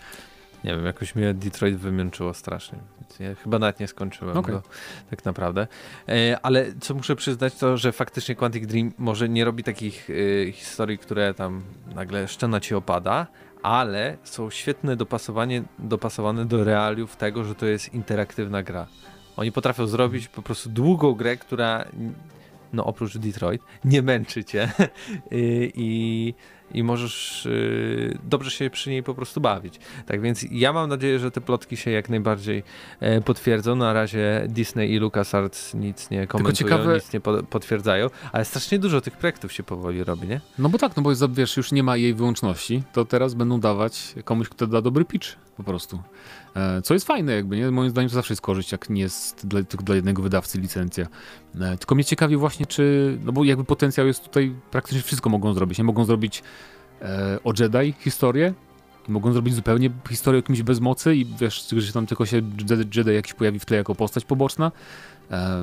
[0.65, 2.79] Nie wiem, jakoś mnie Detroit wymęczyło strasznie.
[3.01, 4.55] Więc ja chyba nawet nie skończyłem Okej.
[4.55, 4.63] go
[5.11, 5.67] tak naprawdę.
[6.09, 10.53] E, ale co muszę przyznać, to że faktycznie Quantic Dream może nie robi takich e,
[10.53, 11.63] historii, które tam
[11.95, 13.27] nagle szczena ci opada,
[13.63, 18.87] ale są świetne dopasowanie, dopasowane do realiów tego, że to jest interaktywna gra.
[19.37, 21.85] Oni potrafią zrobić po prostu długą grę, która
[22.73, 24.73] no oprócz Detroit, nie męczy cię
[25.31, 26.35] I,
[26.75, 29.81] i, możesz y, dobrze się przy niej po prostu bawić.
[30.07, 32.63] Tak więc ja mam nadzieję, że te plotki się jak najbardziej
[33.01, 33.77] e, potwierdzą.
[33.77, 38.79] Na razie Disney i LucasArts nic nie komentują, ciekawe- nic nie po, potwierdzają, ale strasznie
[38.79, 40.41] dużo tych projektów się powoli robi, nie?
[40.59, 44.15] No bo tak, no bo wiesz, już nie ma jej wyłączności, to teraz będą dawać
[44.25, 46.03] komuś, kto da dobry pitch po prostu.
[46.57, 47.71] E, Co jest fajne jakby, nie?
[47.71, 51.07] Moim zdaniem to zawsze jest korzyść, jak nie jest dla, tylko dla jednego wydawcy licencja.
[51.61, 55.55] E, Tylko mnie ciekawi właśnie, czy, no bo jakby potencjał jest tutaj, praktycznie wszystko mogą
[55.55, 55.79] zrobić.
[55.79, 56.43] Nie mogą zrobić
[57.03, 58.55] e, o Jedi historię,
[59.09, 62.99] mogą zrobić zupełnie historię o kimś bez mocy i wiesz, że tam tylko się Jedi,
[62.99, 64.73] Jedi jakiś pojawi w tle jako postać poboczna.
[65.33, 65.63] E,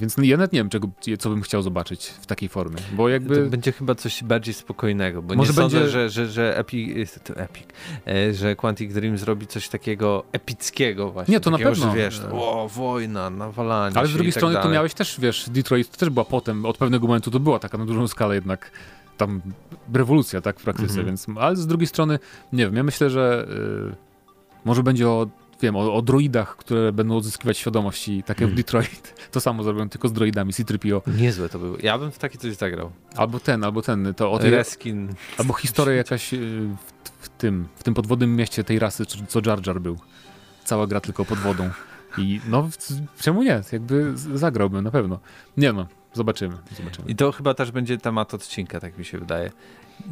[0.00, 3.44] więc ja nawet nie wiem, czego, co bym chciał zobaczyć w takiej formie, bo jakby...
[3.44, 7.18] To będzie chyba coś bardziej spokojnego, bo Może nie sądzę, będzie- że, że, że, Epic,
[7.24, 7.64] to Epic,
[8.06, 11.32] e, że Quantic Dream zrobi coś takiego epickiego właśnie.
[11.32, 11.90] Nie, to na pewno.
[11.90, 14.72] Że wiesz, o, wojna, nawalanie Ale z drugiej tak strony dalej.
[14.72, 17.84] miałeś też, wiesz, Detroit to też była potem, od pewnego momentu to była taka na
[17.86, 18.70] dużą skalę jednak
[19.16, 19.40] tam
[19.94, 21.06] rewolucja, tak, w praktyce, Mhm.
[21.06, 22.18] więc, ale z drugiej strony,
[22.52, 23.46] nie wiem, ja myślę, że
[23.90, 23.94] y,
[24.64, 25.26] może będzie o
[25.66, 28.56] wiem, o, o droidach, które będą odzyskiwać świadomość i tak jak w Mm.
[28.56, 29.28] Detroit.
[29.30, 31.00] To samo zrobią tylko z droidami, C-3PO.
[31.18, 31.76] Niezłe to było.
[31.82, 32.90] Ja bym w takie coś zagrał.
[33.16, 35.14] Albo ten, albo ten, to o tej, Reskin.
[35.38, 36.38] albo historia jakaś y,
[37.04, 39.98] w, w, tym, w tym podwodnym mieście tej rasy, co Jar Jar był.
[40.64, 41.70] Cała gra tylko pod wodą.
[42.18, 42.68] I no,
[43.20, 43.62] czemu nie?
[43.72, 45.20] Jakby zagrałbym na pewno.
[45.56, 47.08] Nie no, zobaczymy, zobaczymy.
[47.08, 49.50] I to chyba też będzie temat odcinka, tak mi się wydaje.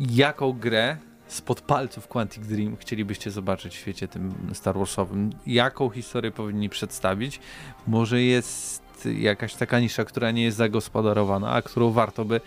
[0.01, 0.97] Jaką grę
[1.33, 5.31] spod palców Quantic Dream chcielibyście zobaczyć w świecie tym Star Warsowym?
[5.47, 7.41] Jaką historię powinni przedstawić?
[7.87, 12.41] Może jest jakaś taka nisza, która nie jest zagospodarowana, a którą warto by,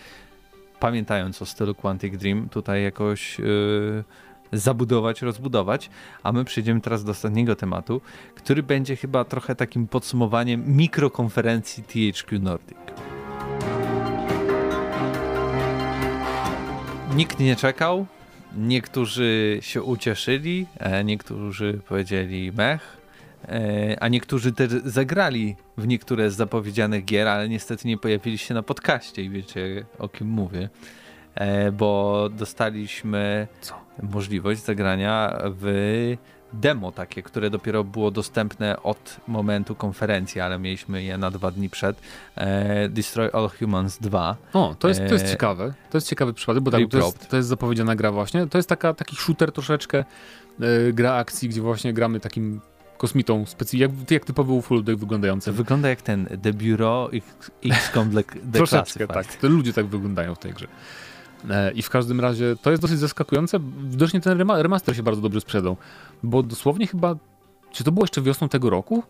[0.80, 4.04] pamiętając o stylu Quantic Dream, tutaj jakoś yy,
[4.54, 5.90] zabudować, rozbudować.
[6.24, 8.02] A my przejdziemy teraz do ostatniego tematu,
[8.36, 12.78] który będzie chyba trochę takim podsumowaniem mikrokonferencji THQ Nordic.
[17.16, 18.06] Nikt nie czekał.
[18.58, 22.98] Niektórzy się ucieszyli, e, niektórzy powiedzieli mech,
[23.48, 28.54] e, a niektórzy też zagrali w niektóre z zapowiedzianych gier, ale niestety nie pojawili się
[28.54, 30.70] na podcaście i wiecie o kim mówię,
[31.36, 33.76] e, bo dostaliśmy Co?
[34.02, 36.18] możliwość zagrania w
[36.54, 41.70] demo takie, które dopiero było dostępne od momentu konferencji, ale mieliśmy je na dwa dni
[41.70, 42.02] przed.
[42.36, 44.36] E, Destroy All Humans 2.
[44.54, 45.74] O, to jest, to jest Eee, ciekawe.
[45.92, 48.48] To jest ciekawy przypadek, bo tak, to, jest, to jest zapowiedziana gra właśnie.
[48.48, 49.98] To jest taka, taki shooter troszeczkę,
[50.90, 52.62] e, gra akcji, gdzie właśnie gramy takim
[52.98, 55.52] kosmitą, specy- jak, jak typowy To wyglądający.
[55.52, 58.24] wygląda jak ten The Bureau X- XCOM The
[58.58, 59.36] Troszeczkę tak.
[59.36, 60.68] To ludzie tak wyglądają w tej grze.
[61.50, 63.60] E, I w każdym razie to jest dosyć zaskakujące.
[63.90, 65.78] Widocznie ten rema- remaster się bardzo dobrze sprzedał,
[66.24, 67.16] bo dosłownie chyba,
[67.72, 69.04] czy to było jeszcze wiosną tego roku?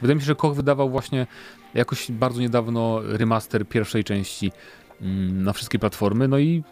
[0.00, 1.26] Wydaje mi się, że Koch wydawał właśnie
[1.74, 4.52] jakoś bardzo niedawno remaster pierwszej części
[5.00, 6.62] mm, na wszystkie platformy, no i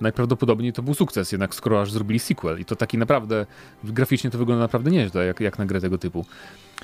[0.00, 3.46] najprawdopodobniej to był sukces, jednak skoro aż zrobili sequel i to taki naprawdę,
[3.84, 6.24] graficznie to wygląda naprawdę nieźle, jak, jak na grę tego typu.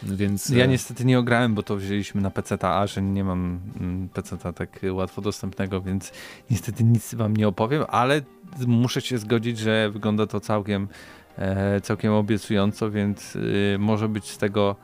[0.03, 3.61] Więc Ja e, niestety nie ograłem, bo to wzięliśmy na PC, a że nie mam
[3.81, 6.13] mm, PC tak łatwo dostępnego, więc
[6.51, 8.21] niestety nic wam nie opowiem, ale
[8.67, 10.89] muszę się zgodzić, że wygląda to całkiem,
[11.39, 14.77] e, całkiem obiecująco, więc y, może być z tego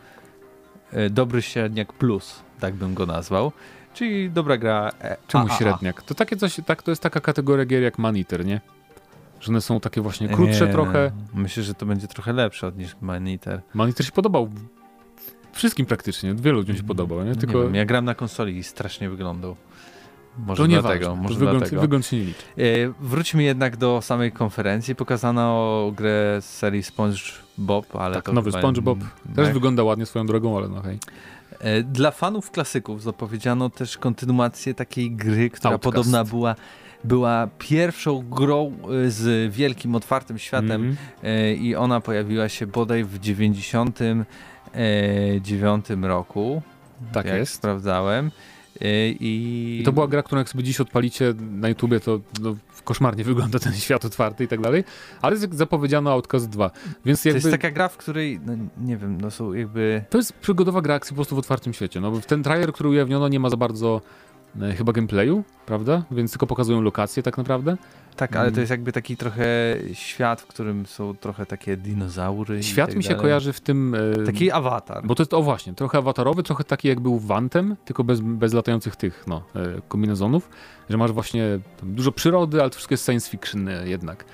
[0.92, 3.52] e, dobry średniak plus, tak bym go nazwał.
[3.94, 4.90] Czyli dobra gra.
[5.00, 5.56] E, Czemu AAA.
[5.56, 6.02] średniak?
[6.02, 8.60] To takie coś, tak, to jest taka kategoria gier jak Maniter, nie?
[9.40, 11.10] Że one są takie właśnie krótsze Nie, trochę.
[11.34, 13.60] Myślę, że to będzie trochę lepsze od niż Maniter.
[13.74, 14.48] Maniter się podobał
[15.52, 17.36] wszystkim praktycznie, wielu ludziom się podobał, nie?
[17.36, 19.56] Tylko Nie wiem, ja gram na konsoli i strasznie wyglądał.
[20.38, 21.80] Może to nie dlatego, ważne, może wygląd, dlatego.
[21.80, 22.42] wygląd się nie liczy.
[22.58, 22.62] E,
[23.00, 24.94] Wróćmy jednak do samej konferencji.
[24.94, 28.98] Pokazano grę z serii SpongeBob, ale Tak, nowy SpongeBob.
[29.36, 30.98] Też wygląda ładnie swoją drogą, ale no hej.
[31.62, 35.84] E, Dla fanów klasyków zapowiedziano też kontynuację takiej gry, która Outcast.
[35.94, 36.54] podobna była
[37.04, 38.72] była pierwszą grą
[39.06, 40.96] e, z wielkim, otwartym światem Mhm.
[41.22, 46.62] e, i ona pojawiła się bodaj w 99 roku.
[47.12, 47.54] Tak jak jest.
[47.54, 48.30] sprawdzałem.
[49.20, 49.78] I...
[49.80, 53.58] I to była gra, którą jak sobie dziś odpalicie na YouTubie, to no, koszmarnie wygląda
[53.58, 54.84] ten świat otwarty i tak dalej,
[55.22, 56.70] ale zapowiedziano Outcast 2,
[57.04, 57.48] więc To jakby...
[57.48, 60.04] jest taka gra, w której, no, nie wiem, no są jakby...
[60.10, 62.00] To jest przygodowa gra akcji po prostu w otwartym świecie.
[62.00, 64.00] No, ten trailer, który ujawniono, nie ma za bardzo
[64.60, 66.02] e, chyba gameplayu, prawda?
[66.10, 67.76] Więc tylko pokazują lokacje tak naprawdę.
[68.16, 68.54] Tak, ale Mm.
[68.54, 69.44] to jest jakby taki trochę
[69.92, 72.62] świat, w którym są trochę takie dinozaury.
[72.62, 73.22] Świat tak mi się dalej.
[73.22, 73.96] kojarzy w tym...
[74.26, 75.06] Taki awatar.
[75.06, 78.52] Bo to jest, o właśnie, trochę awatarowy, trochę taki jak był Wantem, tylko bez, bez
[78.52, 80.50] latających tych, no, e, kombinezonów,
[80.90, 81.44] że masz właśnie
[81.82, 84.24] dużo przyrody, ale to wszystko jest science fiction e, jednak.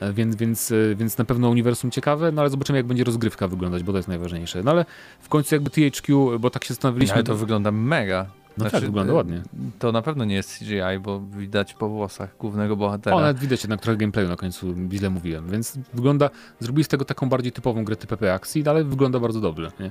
[0.00, 3.82] E, Więc, więc, więc na pewno uniwersum ciekawe, no ale zobaczymy jak będzie rozgrywka wyglądać,
[3.82, 4.62] bo to jest najważniejsze.
[4.62, 4.84] No ale
[5.20, 7.14] w końcu jakby THQ, bo tak się zastanawialiśmy...
[7.14, 8.26] ale to wygląda mega.
[8.64, 9.42] No tak, wygląda e, ładnie.
[9.78, 13.16] To na pewno nie jest CGI, bo widać po włosach głównego bohatera.
[13.16, 17.04] O, nawet widać jednak trochę gameplayu na końcu, źle mówiłem, więc wygląda, zrobili z tego
[17.04, 19.90] taką bardziej typową grę TPP akcji, no ale wygląda bardzo dobrze, nie?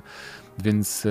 [0.58, 1.10] Więc e,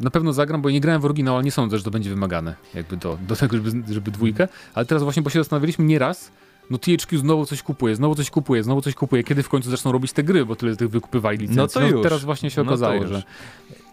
[0.00, 2.54] na pewno zagram, bo nie grałem w oryginał, ale nie sądzę, że to będzie wymagane
[2.74, 6.30] jakby do, do tego, żeby, żeby dwójkę, ale teraz właśnie, bo się zastanawialiśmy nieraz,
[6.70, 9.92] no THQ znowu coś kupuje, znowu coś kupuje, znowu coś kupuje, kiedy w końcu zaczną
[9.92, 11.80] robić te gry, bo tyle tych wykupywali licencji.
[11.80, 12.02] No to już.
[12.02, 13.08] teraz właśnie się No okazało, już.
[13.10, 13.22] że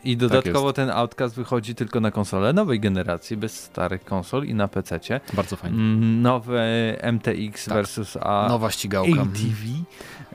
[0.05, 4.67] I dodatkowo ten Outcast wychodzi tylko na konsole nowej generacji, bez starych konsol i na
[4.67, 5.19] PC-cie.
[5.33, 5.77] bardzo fajnie.
[5.77, 6.63] Mm, Nowe
[7.11, 7.73] MTX Tak.
[7.73, 9.21] versus A Nowa ścigałka.
[9.21, 9.65] ATV.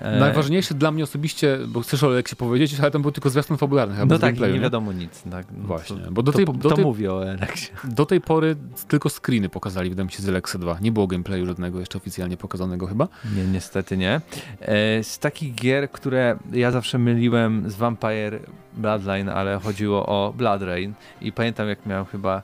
[0.00, 3.56] E, Najważniejsze dla mnie osobiście, bo chcesz o Leksie powiedzieć, ale tam był tylko zwiastun
[3.56, 4.62] fabularny No tak, gameplayu, nie nie?
[4.62, 5.22] wiadomo nic.
[5.30, 5.46] Tak.
[5.58, 7.68] No Właśnie, to, bo do to, tej- po- do to tej- mówię o Elexie.
[7.84, 8.56] Do tej pory
[8.88, 10.78] tylko screeny pokazali, wydaje mi się, z Alexa 2.
[10.80, 13.08] Nie było gameplayu żadnego jeszcze oficjalnie pokazanego chyba.
[13.36, 14.20] Nie, niestety nie.
[14.60, 18.40] E, z takich gier, które ja zawsze myliłem z Vampire
[18.76, 22.42] Bloodline, ale chodziło o Blood Rain i pamiętam jak miałem chyba,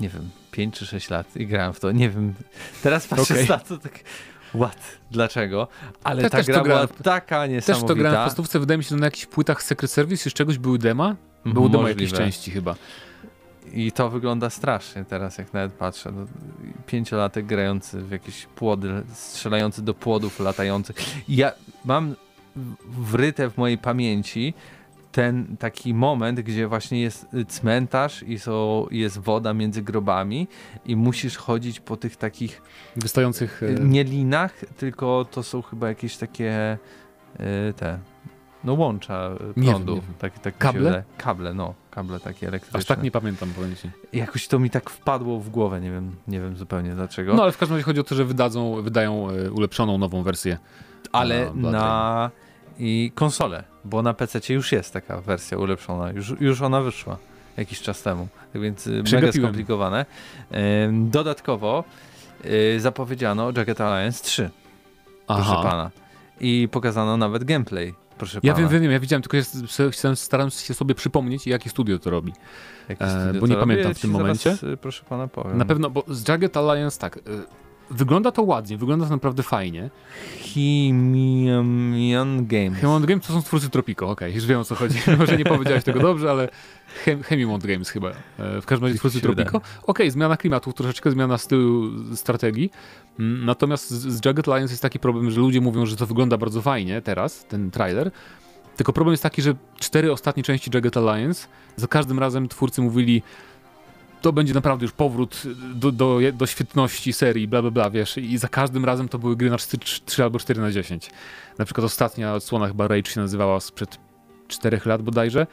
[0.00, 2.34] nie wiem, 5 czy 6 lat i grałem w to, nie wiem,
[2.82, 3.48] teraz patrzę Okej.
[3.48, 3.92] na to tak
[4.54, 4.98] What?
[5.10, 5.68] Dlaczego?
[6.04, 7.88] Ale Te- ta też to gra była taka Też niesamowita.
[7.88, 10.58] to grałem w podstawce, wydaje mi się, że na jakichś płytach Secret Service z czegoś
[10.58, 11.16] były dema.
[11.44, 12.74] Było demo jakiejś części chyba.
[13.72, 16.12] I to wygląda strasznie teraz, jak nawet patrzę.
[16.12, 16.26] No,
[16.86, 20.96] pięciolatek grający w jakieś płody, strzelający do płodów latających.
[21.28, 21.52] Ja
[21.84, 22.14] mam
[22.86, 24.54] wryte w mojej pamięci
[25.14, 30.48] ten taki moment, gdzie właśnie jest cmentarz i są, jest woda między grobami
[30.86, 32.62] i musisz chodzić po tych takich
[32.96, 33.62] Wystających...
[33.62, 36.78] e, nie linach, tylko to są chyba jakieś takie
[37.38, 37.98] e, te
[38.64, 39.94] no łącza e, Nie prądu.
[39.94, 40.00] nie.
[40.18, 41.04] Tak, tak Kable?
[41.18, 41.74] Kable, no.
[41.90, 42.78] Kable takie elektryczne.
[42.78, 43.90] Aż tak nie pamiętam, powiem ci.
[44.12, 47.34] Jakoś to mi tak wpadło w głowę, nie wiem, nie wiem zupełnie dlaczego.
[47.34, 50.58] No ale w każdym razie chodzi o to, że wydadzą, wydają e, ulepszoną nową wersję.
[51.12, 52.30] ale na na
[52.78, 57.16] i konsolę, bo na PC już jest taka wersja ulepszona, już, już ona wyszła
[57.56, 60.06] jakiś czas temu, tak więc y, mega skomplikowane.
[60.92, 61.84] Dodatkowo
[62.44, 64.50] y, zapowiedziano Jagged Alliance 3,
[65.26, 65.90] proszę pana.
[66.40, 68.68] I pokazano nawet gameplay, proszę Ja pana.
[68.68, 69.36] wiem, wiem, ja widziałem, tylko
[69.92, 72.32] se- staram się sobie przypomnieć, jakie studio to robi.
[72.88, 72.94] E,
[73.24, 74.54] studio bo nie to robi, pamiętam ja w tym ci momencie.
[74.56, 75.58] Zaraz, y, proszę pana powiem.
[75.58, 77.18] Na pewno, bo z Jagged Alliance tak,
[77.90, 79.90] wygląda to ładnie, wygląda to naprawdę fajnie.
[81.24, 82.78] Himion Games.
[82.80, 84.98] Hemimont Games to są twórcy Tropico, okej, już wiem o co chodzi.
[85.18, 86.48] Może nie powiedziałeś tego dobrze, ale
[87.04, 88.10] Hem Hemimont Games chyba.
[88.38, 89.20] E, W każdym razie twórcy.
[89.20, 89.60] Tropico.
[89.82, 92.70] Okej, zmiana klimatu, troszeczkę zmiana stylu strategii.
[93.18, 96.62] Mm, Natomiast z Jagged Alliance jest taki problem, że ludzie mówią, że to wygląda bardzo
[96.62, 98.10] fajnie teraz, ten trailer.
[98.76, 103.22] Tylko problem jest taki, że cztery ostatnie części Jagged Alliance, za każdym razem twórcy mówili
[104.24, 105.42] to będzie naprawdę już powrót
[105.74, 109.36] do, do, do świetności serii, bla bla bla, wiesz, i za każdym razem to były
[109.36, 111.10] gry na 3, 3 albo 4 na 10.
[111.58, 113.98] Na przykład ostatnia odsłona chyba Rage się nazywała sprzed
[114.48, 115.46] 4 lat bodajże,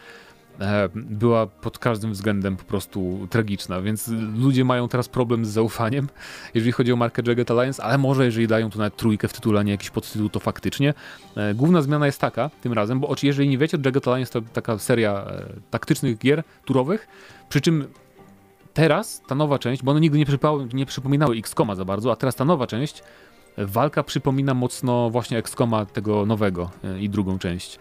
[0.59, 6.09] e, była pod każdym względem po prostu tragiczna, więc ludzie mają teraz problem z zaufaniem,
[6.53, 9.59] jeżeli chodzi o markę Jagged Alliance, ale może jeżeli dają tu nawet trójkę w tytule,
[9.59, 10.93] a nie jakiś podtytuł, to faktycznie.
[11.37, 14.77] E, Główna zmiana jest taka tym razem, bo jeżeli nie wiecie, Jagged Alliance to taka
[14.77, 17.07] seria e, taktycznych gier turowych,
[17.49, 17.87] przy czym
[18.73, 22.15] teraz ta nowa część, bo one nigdy nie, przypa- nie przypominały XCOMa za bardzo, a
[22.15, 23.03] teraz ta nowa część,
[23.57, 27.79] e, walka przypomina mocno właśnie XCOMa tego nowego e, i drugą część.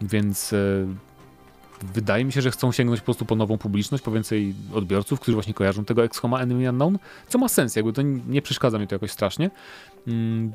[0.00, 0.56] Więc e,
[1.94, 5.36] wydaje mi się, że chcą sięgnąć po prostu po nową publiczność, po więcej odbiorców, którzy
[5.36, 8.94] właśnie kojarzą tego XCOMa Enemy Unknown, co ma sens, jakby to nie przeszkadza mi to
[8.94, 9.50] jakoś strasznie,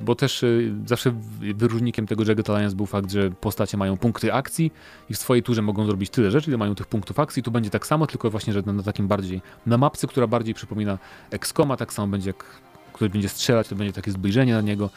[0.01, 1.14] bo też y, zawsze
[1.56, 4.72] wyróżnikiem tego Jagged Alliance był fakt, że postacie mają punkty akcji
[5.10, 7.43] i w swojej turze mogą zrobić tyle rzeczy, ile mają tych punktów akcji.
[7.43, 10.97] Tu będzie tak samo, tylko właśnie, że na, takim bardziej, na mapce, która bardziej przypomina
[11.32, 12.45] XCOMa, tak samo będzie jak
[12.93, 14.89] ktoś będzie strzelać, to będzie takie zbliżenie na niego.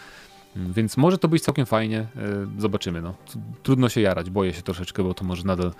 [0.56, 2.00] Mm, Więc może to być całkiem fajnie.
[2.56, 3.02] y, Zobaczymy.
[3.02, 3.14] No.
[3.28, 5.72] Tr- Trudno się jarać, boję się troszeczkę, bo to może nadal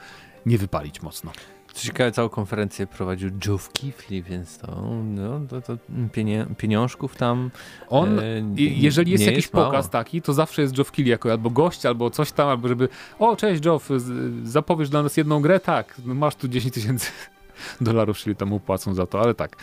[0.46, 1.32] nie wypalić mocno.
[1.76, 5.76] Co ciekawe, całą konferencję prowadził Geoff Keighley, więc to, no, to, to
[6.12, 7.50] pienie, pieniążków tam
[7.88, 8.22] On, e,
[8.56, 9.66] jeżeli jest jakiś mało.
[9.66, 12.88] pokaz taki, to zawsze jest Geoff Keighley jako albo gość, albo coś tam, albo żeby
[13.18, 13.62] o, cześć
[13.96, 15.60] z- zapowiesz dla nas jedną grę?
[15.60, 17.10] Tak, no masz tu 10 tysięcy
[17.80, 19.56] dolarów, czyli tam upłacą za to, ale tak.
[19.56, 19.58] E,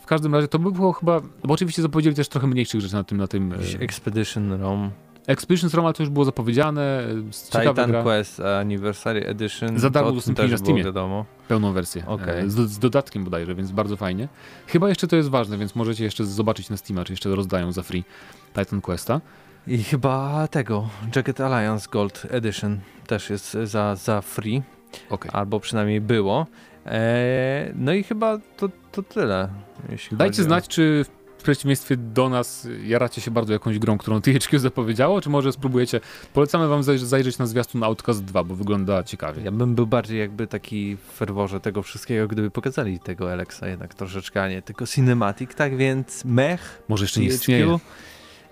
[0.00, 3.04] w każdym razie to by było chyba, bo oczywiście zapowiedzieli też trochę mniejszych rzeczy na
[3.04, 4.90] tym, na tym e, Jakiś Expedition Rome,
[5.26, 7.02] Expeditions Rome, ale to już było zapowiedziane,
[7.50, 9.78] Titan gra, Quest Anniversary Edition.
[9.78, 10.84] Za darmo udostępnili na Steamie.
[10.84, 11.24] wiadomo.
[11.48, 14.28] pełną wersję, e, z, z dodatkiem bodajże, więc bardzo fajnie.
[14.66, 17.82] Chyba jeszcze to jest ważne, więc możecie jeszcze zobaczyć na Steama, czy jeszcze rozdają za
[17.82, 18.04] free
[18.58, 19.20] Titan Questa.
[19.66, 24.62] I chyba tego, Jagged Alliance Gold Edition też jest za, za free,
[25.10, 25.30] Okej.
[25.34, 26.46] albo przynajmniej było.
[26.86, 29.48] E, no i chyba to, to tyle.
[30.12, 31.04] Dajcie o- znać, czy
[31.44, 36.00] przeciwieństwie do nas jaracie się bardzo jakąś grą, którą THQ zapowiedziało, czy może spróbujecie.
[36.32, 39.42] Polecamy wam zaj- zajrzeć na zwiastun Outcast 2, bo wygląda ciekawie.
[39.42, 43.94] Ja bym był bardziej jakby taki w ferworze tego wszystkiego, gdyby pokazali tego Alexa jednak
[43.94, 47.40] troszeczkę, a nie tylko cinematic, tak więc mech, Może jeszcze nie THQ.
[47.40, 47.78] istnieje.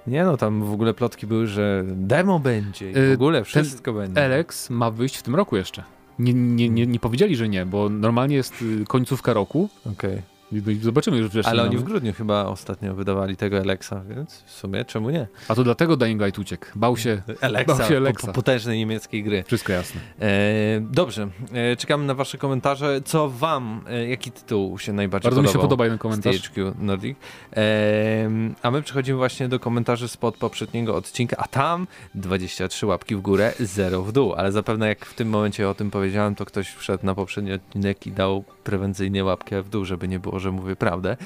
[0.07, 3.93] Nie no, tam w ogóle plotki były, że demo będzie i w Y, ogóle wszystko
[3.93, 4.25] będzie.
[4.25, 5.83] Alex ma wyjść w tym roku jeszcze.
[6.19, 9.69] Nie, nie, nie, nie powiedzieli, że nie, bo normalnie jest y, końcówka roku.
[9.93, 10.23] Okej.
[10.53, 11.31] I Zobaczymy już.
[11.45, 15.27] Ale oni w grudniu chyba ostatnio wydawali tego Alexa, więc w sumie czemu nie?
[15.49, 16.67] A to dlatego Dying Light uciekł.
[16.75, 17.23] Bał się.
[17.41, 18.27] Alexa, Bał się Alexa.
[18.27, 19.45] Po, potężnej niemieckiej gry.
[19.47, 20.01] Wszystko jasne.
[20.21, 23.01] E, dobrze, e, czekamy na wasze komentarze.
[23.05, 25.63] Co wam, e, jaki tytuł się najbardziej Bardzo mi podobał?
[25.63, 26.41] się podoba jeden komentarz.
[26.41, 27.17] THQ Nordic.
[27.51, 33.21] Ehm, a my przechodzimy właśnie do komentarzy spod poprzedniego odcinka, a tam 23 łapki w
[33.21, 34.35] górę, 0 w dół.
[34.35, 38.07] Ale zapewne jak w tym momencie o tym powiedziałem, to ktoś wszedł na poprzedni odcinek
[38.07, 41.17] i dał prewencyjnie łapkę w dół, żeby nie było, że mówię prawdę.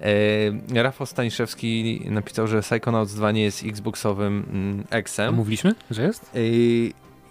[0.00, 4.46] Ehm, Rafał Staniszewski napisał, że Psychonauts 2 nie jest Xboxowym
[4.90, 5.34] mm, Xem.
[5.34, 6.30] mówiliśmy, że jest?
[6.34, 6.42] Yy,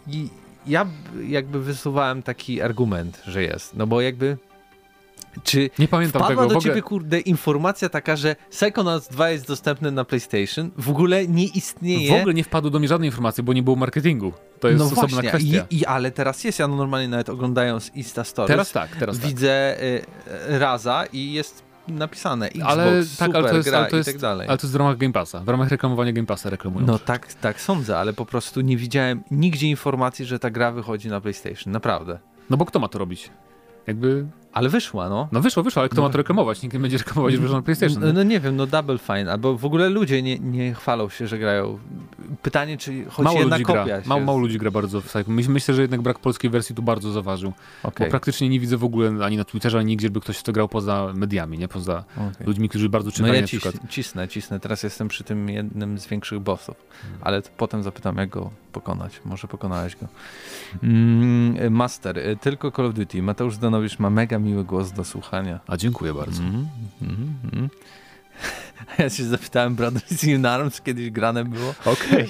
[0.07, 0.29] I
[0.67, 0.85] ja
[1.27, 3.75] jakby wysuwałem taki argument, że jest.
[3.75, 4.37] No bo jakby
[5.43, 6.41] Czy Nie pamiętam wpadła tego.
[6.41, 6.61] do ogóle...
[6.61, 10.71] ciebie, kurde, informacja taka, że Psychonauts 2 jest dostępny na PlayStation?
[10.77, 12.17] W ogóle nie istnieje.
[12.17, 14.33] W ogóle nie wpadło do mnie żadnej informacji, bo nie było marketingu.
[14.59, 15.65] To jest no osobna właśnie, kwestia.
[15.69, 19.27] I, I, ale teraz jest, ja normalnie nawet oglądając Insta Stories, Teraz tak, teraz tak.
[19.27, 20.01] widzę y,
[20.49, 23.97] y, Raza i jest napisane Xbox, Ale tak, ale to jest, gra ale to i
[23.97, 24.47] jest, tak dalej.
[24.47, 25.39] ale to jest w ramach Game Passa.
[25.39, 26.85] W ramach reklamowania Game Passa reklamują.
[26.85, 31.09] No tak, tak sądzę, ale po prostu nie widziałem nigdzie informacji, że ta gra wychodzi
[31.09, 32.19] na PlayStation, naprawdę.
[32.49, 33.31] No bo kto ma to robić?
[33.87, 35.27] Jakby, Ale wyszła, no.
[35.31, 36.07] no wyszło, wyszło, ale kto No.
[36.07, 36.61] ma to reklamować?
[36.63, 38.01] Nikt nie będzie reklamować, na PlayStation.
[38.01, 41.27] No, no nie wiem, no Double Fine, albo w ogóle ludzie nie, nie chwalą się,
[41.27, 41.79] że grają.
[42.41, 44.01] Pytanie, czy choć Mało jedna ludzi kopia gra.
[44.05, 45.31] Mało, mało ludzi gra bardzo w Psycho.
[45.31, 47.53] Myślę, że jednak brak polskiej wersji tu bardzo zaważył.
[47.83, 50.51] Okej, Bo praktycznie nie widzę w ogóle ani na Twitterze, ani nigdzie, by ktoś to
[50.51, 51.67] grał poza mediami, nie?
[51.67, 52.47] Poza okej.
[52.47, 53.89] ludźmi, którzy bardzo No czytają ja na cis, przykład.
[53.89, 54.59] cisnę, cisnę.
[54.59, 56.75] Teraz jestem przy tym jednym z większych bossów,
[57.21, 59.21] ale to potem zapytam, jak go pokonać.
[59.25, 60.07] Może pokonałeś go.
[60.83, 63.21] Mm, Master, y, tylko Call of Duty.
[63.23, 65.59] Mateusz Zdanowicz ma mega miły głos do słuchania.
[65.67, 66.43] A dziękuję bardzo.
[66.43, 66.67] Mhm,
[67.43, 67.69] mhm.
[68.99, 71.73] Ja się zapytałem Brothers in Arms, kiedyś grane było.
[71.85, 72.27] Okej.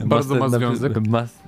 [0.00, 1.06] Bardzo ma związek.
[1.08, 1.38] Mas...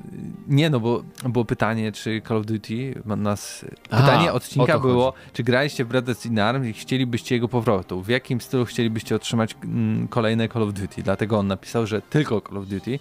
[0.48, 3.64] Nie, no bo było pytanie, czy Call of Duty ma nas...
[3.90, 8.02] A, Pytanie o odcinka było, czy graliście w Brothers in Arms i chcielibyście jego powrotu?
[8.02, 11.02] W jakim stylu chcielibyście otrzymać mm, kolejne Call of Duty?
[11.02, 12.98] Dlatego on napisał, że tylko Call of Duty,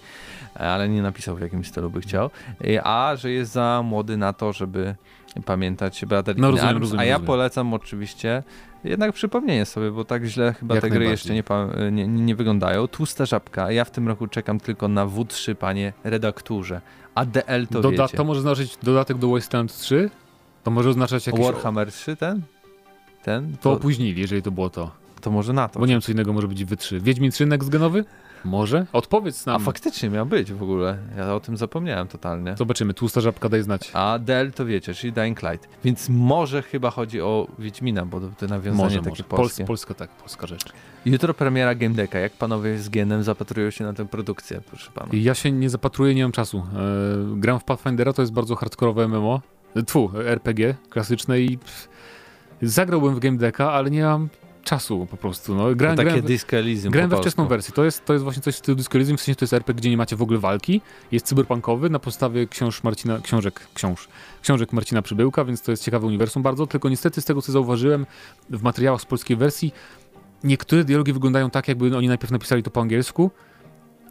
[0.56, 2.30] ale nie napisał w jakim stylu by chciał.
[2.66, 4.96] Y, A, że jest za młody na to, żeby
[5.46, 6.82] pamiętać Brothers No, rozumiem, Arms.
[6.82, 7.28] rozumiem, A ja rozumiem.
[7.28, 8.44] polecam oczywiście
[8.84, 11.44] jednak przypomnienie sobie, bo tak źle chyba Jak te gry jeszcze nie,
[11.92, 12.88] nie, nie wyglądają.
[12.88, 13.72] Tłusta żabka.
[13.72, 16.82] Ja w tym roku czekam tylko na W3, panie redakturze.
[17.16, 18.18] A DL to Doda- wiecie.
[18.18, 20.10] to może znaczyć dodatek do Wasteland 3?
[20.64, 21.46] To może oznaczać jakieś...
[21.46, 22.42] Warhammer 3 ten?
[23.24, 23.52] Ten?
[23.52, 24.92] To To, opóźnili, jeżeli to było to.
[25.22, 25.80] to może na to.
[25.80, 27.00] Bo nie wiem, co innego może być w 3.
[27.00, 28.06] Wiedźmin 3 next genowy?
[28.46, 28.86] Może?
[28.94, 29.62] Odpowiedz A nam.
[29.62, 30.98] faktycznie miał być w ogóle.
[31.18, 32.56] Ja o tym zapomniałem totalnie.
[32.58, 32.94] Zobaczymy.
[32.94, 33.92] Tłusta żabka, daj znać.
[33.94, 35.68] A DL to wiecie, czyli Dying Light.
[35.84, 39.24] Więc może chyba chodzi o Wiedźmina, bo to, to nawiązanie Może, takie może.
[39.24, 39.64] polskie.
[39.64, 40.66] Pols- Polska tak, polska rzecz.
[41.06, 42.20] Jutro premiera Game Decka.
[42.20, 45.08] Jak panowie z Genem zapatrują się na tę produkcję, proszę pana?
[45.14, 46.58] Ja się nie zapatruję, nie mam czasu.
[46.58, 49.42] E, gram w Pathfindera, to jest bardzo hardkorowe MMO.
[49.76, 51.90] E, Tfu, RPG klasyczne i pff,
[52.62, 54.30] zagrałbym w Game Decka, ale nie mam
[54.66, 55.56] czasu po prostu.
[55.56, 55.70] No.
[55.70, 56.10] To Grałem, takie
[56.92, 57.74] grałem, we wczesną wersję.
[57.74, 59.90] To jest, to jest właśnie coś w stylu Elysium, w sensie to jest RPG, gdzie
[59.90, 60.82] nie macie w ogóle walki.
[61.12, 64.08] Jest cyberpunkowy na podstawie książ Marcina, książek, książ,
[64.42, 66.68] książek Marcina Przybyłka, więc to jest ciekawe uniwersum bardzo.
[66.68, 68.06] Tylko niestety z tego, co zauważyłem
[68.50, 69.74] w materiałach z polskiej wersji,
[70.44, 73.32] niektóre dialogi wyglądają tak, jakby oni najpierw napisali to po angielsku,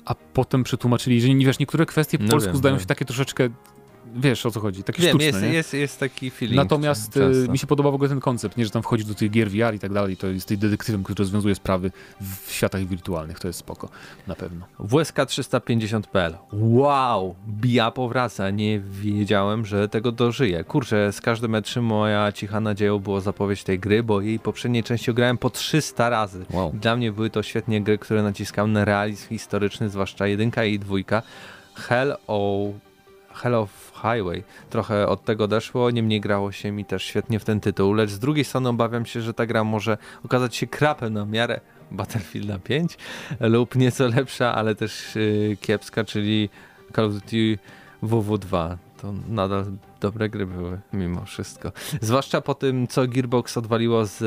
[0.05, 2.81] a potem przetłumaczyli, że nie wiesz, niektóre kwestie po No polsku wiem, zdają wiem.
[2.81, 3.49] się takie troszeczkę,
[4.15, 5.49] wiesz o co chodzi, takie Wiem, sztuczne, jest, nie?
[5.49, 6.57] jest, jest taki feeling.
[6.57, 7.53] Natomiast często.
[7.53, 9.75] mi się podoba w ogóle ten koncept, nie, że tam wchodzi do tych gier VR
[9.75, 11.91] i tak dalej, to jest tej detektywem, który rozwiązuje sprawy
[12.21, 13.89] w światach wirtualnych, to jest spoko,
[14.27, 14.67] na pewno.
[14.81, 17.35] WSK350.pl Wow!
[17.49, 18.51] Bia powraca.
[18.51, 20.65] Nie wiedziałem, że tego dożyję.
[20.65, 25.11] Kurczę, z każdym E3 moja cicha nadzieją było zapowiedź tej gry, bo jej poprzedniej części
[25.11, 26.47] ograłem po 300 razy.
[26.51, 26.73] Wow.
[26.81, 31.23] Dla mnie były to świetnie gry, które naciskałem na realizm historyczny, zwłaszcza jedynka i dwójka.
[31.75, 32.73] Hell o...
[33.35, 34.45] Hell of Highway.
[34.71, 38.19] Trochę od tego odeszło, niemniej grało się mi też świetnie w ten tytuł, lecz z
[38.19, 41.61] drugiej strony obawiam się, że ta gra może okazać się krapem na miarę
[41.91, 42.99] Battlefielda 5
[43.41, 46.49] lub nieco lepsza, ale też yy, kiepska, czyli
[46.97, 47.59] Call of Duty
[48.03, 48.77] WW2.
[49.03, 49.65] To nadal
[50.01, 51.73] dobre gry były, mimo wszystko.
[52.01, 54.23] Zwłaszcza po tym, co Gearbox odwaliło z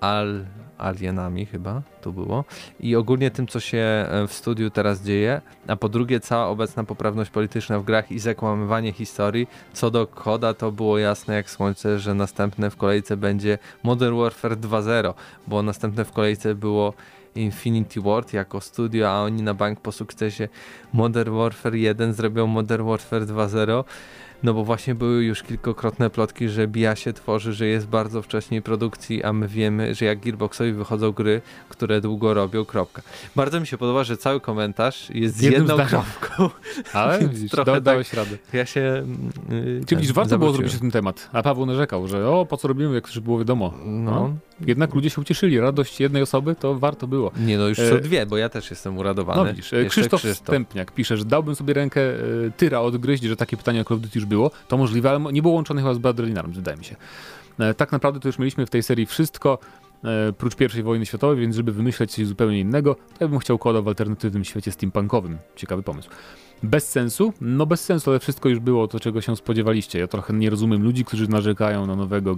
[0.00, 0.44] Al
[0.82, 2.44] Alienami chyba, to było.
[2.80, 6.84] I ogólnie tym, co się e, w studiu teraz dzieje, a po drugie cała obecna
[6.84, 9.46] poprawność polityczna w grach i zakłamywanie historii.
[9.72, 14.56] Co do koda, to było jasne jak słońce, że następne w kolejce będzie Modern Warfare
[14.56, 15.14] 2.0,
[15.46, 16.94] bo następne w kolejce było
[17.34, 20.48] Infinity Ward jako studio, a oni na bank po sukcesie
[20.92, 23.84] Modern Warfare 1 zrobią Modern Warfare 2.0.
[24.42, 28.62] No bo właśnie były już kilkokrotne plotki, że BIA się tworzy, że jest bardzo wcześniej
[28.62, 33.02] produkcji, a my wiemy, że jak Gearboxowi wychodzą gry, które długo robią, kropka.
[33.36, 35.86] Bardzo mi się podoba, że cały komentarz jest z jedną zdaniem.
[35.86, 36.50] kropką.
[36.92, 38.36] Ale widzisz, trochę da, tak- dałeś radę.
[38.52, 39.06] Ja się...
[39.50, 40.68] Yy, Czyli widzisz, warto było zawróciłem.
[40.70, 43.74] zrobić ten temat, a Paweł narzekał, że o, po co robimy, jak już było wiadomo.
[43.84, 44.34] No,
[44.66, 47.32] Jednak ludzie się ucieszyli, radość jednej osoby to warto było.
[47.36, 49.44] nie no, już E, są dwie, bo ja też jestem uradowany.
[49.44, 52.14] No widzisz, e, Jeszcze Krzysztof, Stępniak pisze, że dałbym sobie rękę e,
[52.56, 54.50] tyra odgryźć, że takie pytanie o Call of Duty już było.
[54.68, 56.96] To możliwe, ale nie było łączone chyba z Arms, wydaje mi się.
[57.76, 59.58] Tak naprawdę to już mieliśmy w tej serii wszystko,
[60.04, 63.58] e, prócz pierwszej wojny światowej, więc żeby wymyśleć coś zupełnie innego, to ja bym chciał
[63.58, 65.38] koda w alternatywnym świecie steampunkowym.
[65.56, 66.10] Ciekawy pomysł.
[66.62, 67.32] Bez sensu?
[67.40, 69.98] No bez sensu, ale wszystko już było to, czego się spodziewaliście.
[69.98, 72.34] Ja trochę nie rozumiem ludzi, którzy narzekają na nowego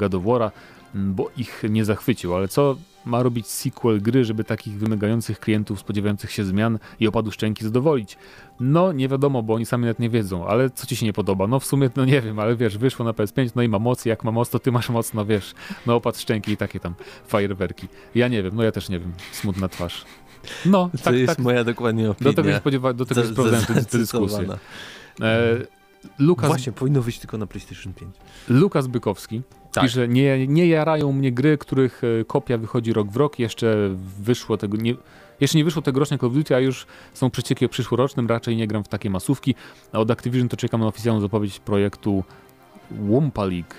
[0.94, 5.80] m, bo ich nie zachwycił, ale co ma robić sequel gry, żeby takich wymagających klientów
[5.80, 8.16] spodziewających się zmian i opadu szczęki zadowolić.
[8.60, 11.46] No, nie wiadomo, bo oni sami nawet nie wiedzą, ale co ci się nie podoba?
[11.46, 14.04] No w sumie, no nie wiem, ale wiesz, wyszło na PS5, no i ma moc,
[14.04, 15.54] jak ma moc, to ty masz moc, no wiesz,
[15.86, 16.94] no opad szczęki i takie tam
[17.26, 17.88] fajerwerki.
[18.14, 20.04] Ja nie wiem, no ja też nie wiem, smutna twarz.
[20.66, 21.38] No, To tak, jest tak.
[21.38, 22.30] moja dokładnie opinia.
[22.30, 24.48] Do tego się spodziewałem, do tego Za- sprawdzałem tę- dyskusję.
[25.20, 25.56] E,
[26.18, 28.14] Lukas, Właśnie, powinno wyjść tylko na PlayStation 5.
[28.48, 29.42] Lukas Bykowski
[29.74, 29.84] Tak.
[29.84, 34.56] pisze, nie, nie jarają mnie gry, których e, kopia wychodzi rok w rok, jeszcze wyszło
[34.56, 34.94] tego, nie,
[35.40, 38.66] jeszcze nie wyszło tegoroczne Call of Duty, a już są przecieki o przyszłorocznym, raczej nie
[38.66, 39.54] gram w takie masówki,
[39.92, 42.24] a od Activision to czekam na oficjalną zapowiedź projektu
[42.90, 43.74] Wumpa League.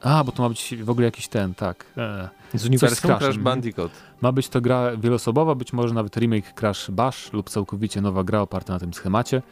[0.00, 1.86] A, bo to ma być w ogóle jakiś ten, tak.
[1.96, 2.28] E.
[2.54, 3.38] Z uniwersum Crash.
[3.38, 3.92] Bandicoot.
[4.20, 8.40] Ma być to gra wielosobowa, być może nawet remake Crash Bash lub całkowicie nowa gra
[8.40, 9.42] oparta na tym schemacie.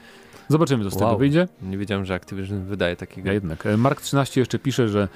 [0.49, 1.19] Zobaczymy, co z tego Wow.
[1.19, 1.49] wyjdzie.
[1.63, 3.35] Nie wiedziałem, że Activision wydaje takie Ja gry.
[3.35, 3.67] jednak.
[3.67, 5.09] E, Mark 13 jeszcze pisze, że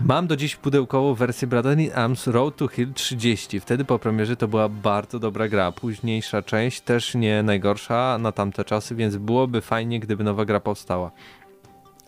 [0.00, 3.60] Mam do dziś pudełkową wersję Brotherly Arms Road to Hill 30.
[3.60, 5.72] Wtedy po premierze to była bardzo dobra gra.
[5.72, 11.10] Późniejsza część też nie najgorsza na tamte czasy, więc byłoby fajnie, gdyby nowa gra powstała.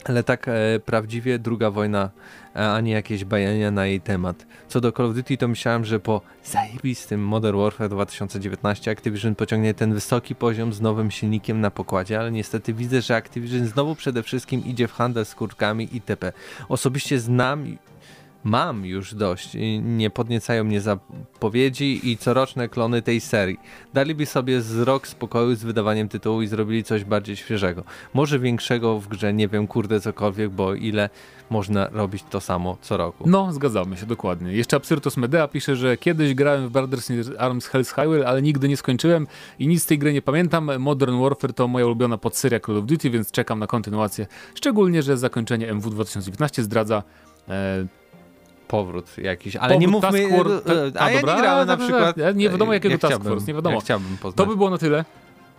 [0.05, 2.11] Ale tak e, prawdziwie druga wojna,
[2.57, 4.47] e, a nie jakieś bajania na jej temat.
[4.69, 9.75] Co do Call of Duty, to myślałem, że po zajebistym Modern Warfare 2019 Activision pociągnie
[9.75, 14.23] ten wysoki poziom z nowym silnikiem na pokładzie, ale niestety widzę, że Activision znowu przede
[14.23, 16.33] wszystkim idzie w handel z kurkami itp.
[16.69, 17.77] Osobiście znam,
[18.45, 23.61] mam już dość, nie podniecają mnie zapowiedzi i coroczne klony tej serii.
[23.95, 27.85] Daliby sobie z rok spokoju z wydawaniem tytułu i zrobili coś bardziej świeżego.
[28.15, 31.11] Może większego w grze, nie wiem, kurde cokolwiek, bo ile
[31.51, 33.25] można robić to samo co roku.
[33.27, 34.53] No, zgadzamy się, dokładnie.
[34.53, 38.69] Jeszcze Absyrtos Medea pisze, że kiedyś grałem w Brothers in Arms Hell's Highway, ale nigdy
[38.69, 39.27] nie skończyłem
[39.59, 40.71] i nic z tej gry nie pamiętam.
[40.79, 44.27] Modern Warfare to moja ulubiona podseria Call of Duty, więc czekam na kontynuację.
[44.55, 47.03] Szczególnie, że zakończenie MW 2019 zdradza...
[47.49, 48.02] E,
[48.73, 50.29] Powrót jakiś, ale nie Powrót mówmy...
[50.29, 52.17] Task Force- a, a ja dobra, nie grałem na przykład...
[52.35, 53.75] Nie wiadomo jakiego ja Task Force, nie wiadomo.
[53.75, 54.37] Ja chciałbym poznać.
[54.37, 55.05] to by było na tyle.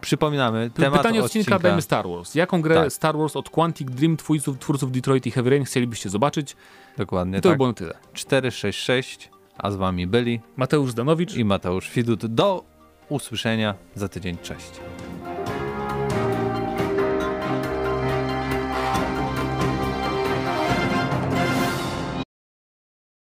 [0.01, 2.36] Przypominamy, temat Pytanie odcinka, dajmy Star Wars.
[2.36, 2.93] Jaką grę Tak.
[2.93, 6.55] Star Wars od Quantic Dream, twórców, twórców Detroit i Heavy Rain chcielibyście zobaczyć?
[6.97, 7.57] Dokładnie I to by tak.
[7.57, 7.93] było na tyle.
[8.14, 11.36] 466, a z wami byli Mateusz Danowicz.
[11.36, 12.26] i Mateusz Widut.
[12.26, 12.64] Do
[13.09, 14.38] usłyszenia za tydzień.
[14.43, 14.72] Cześć.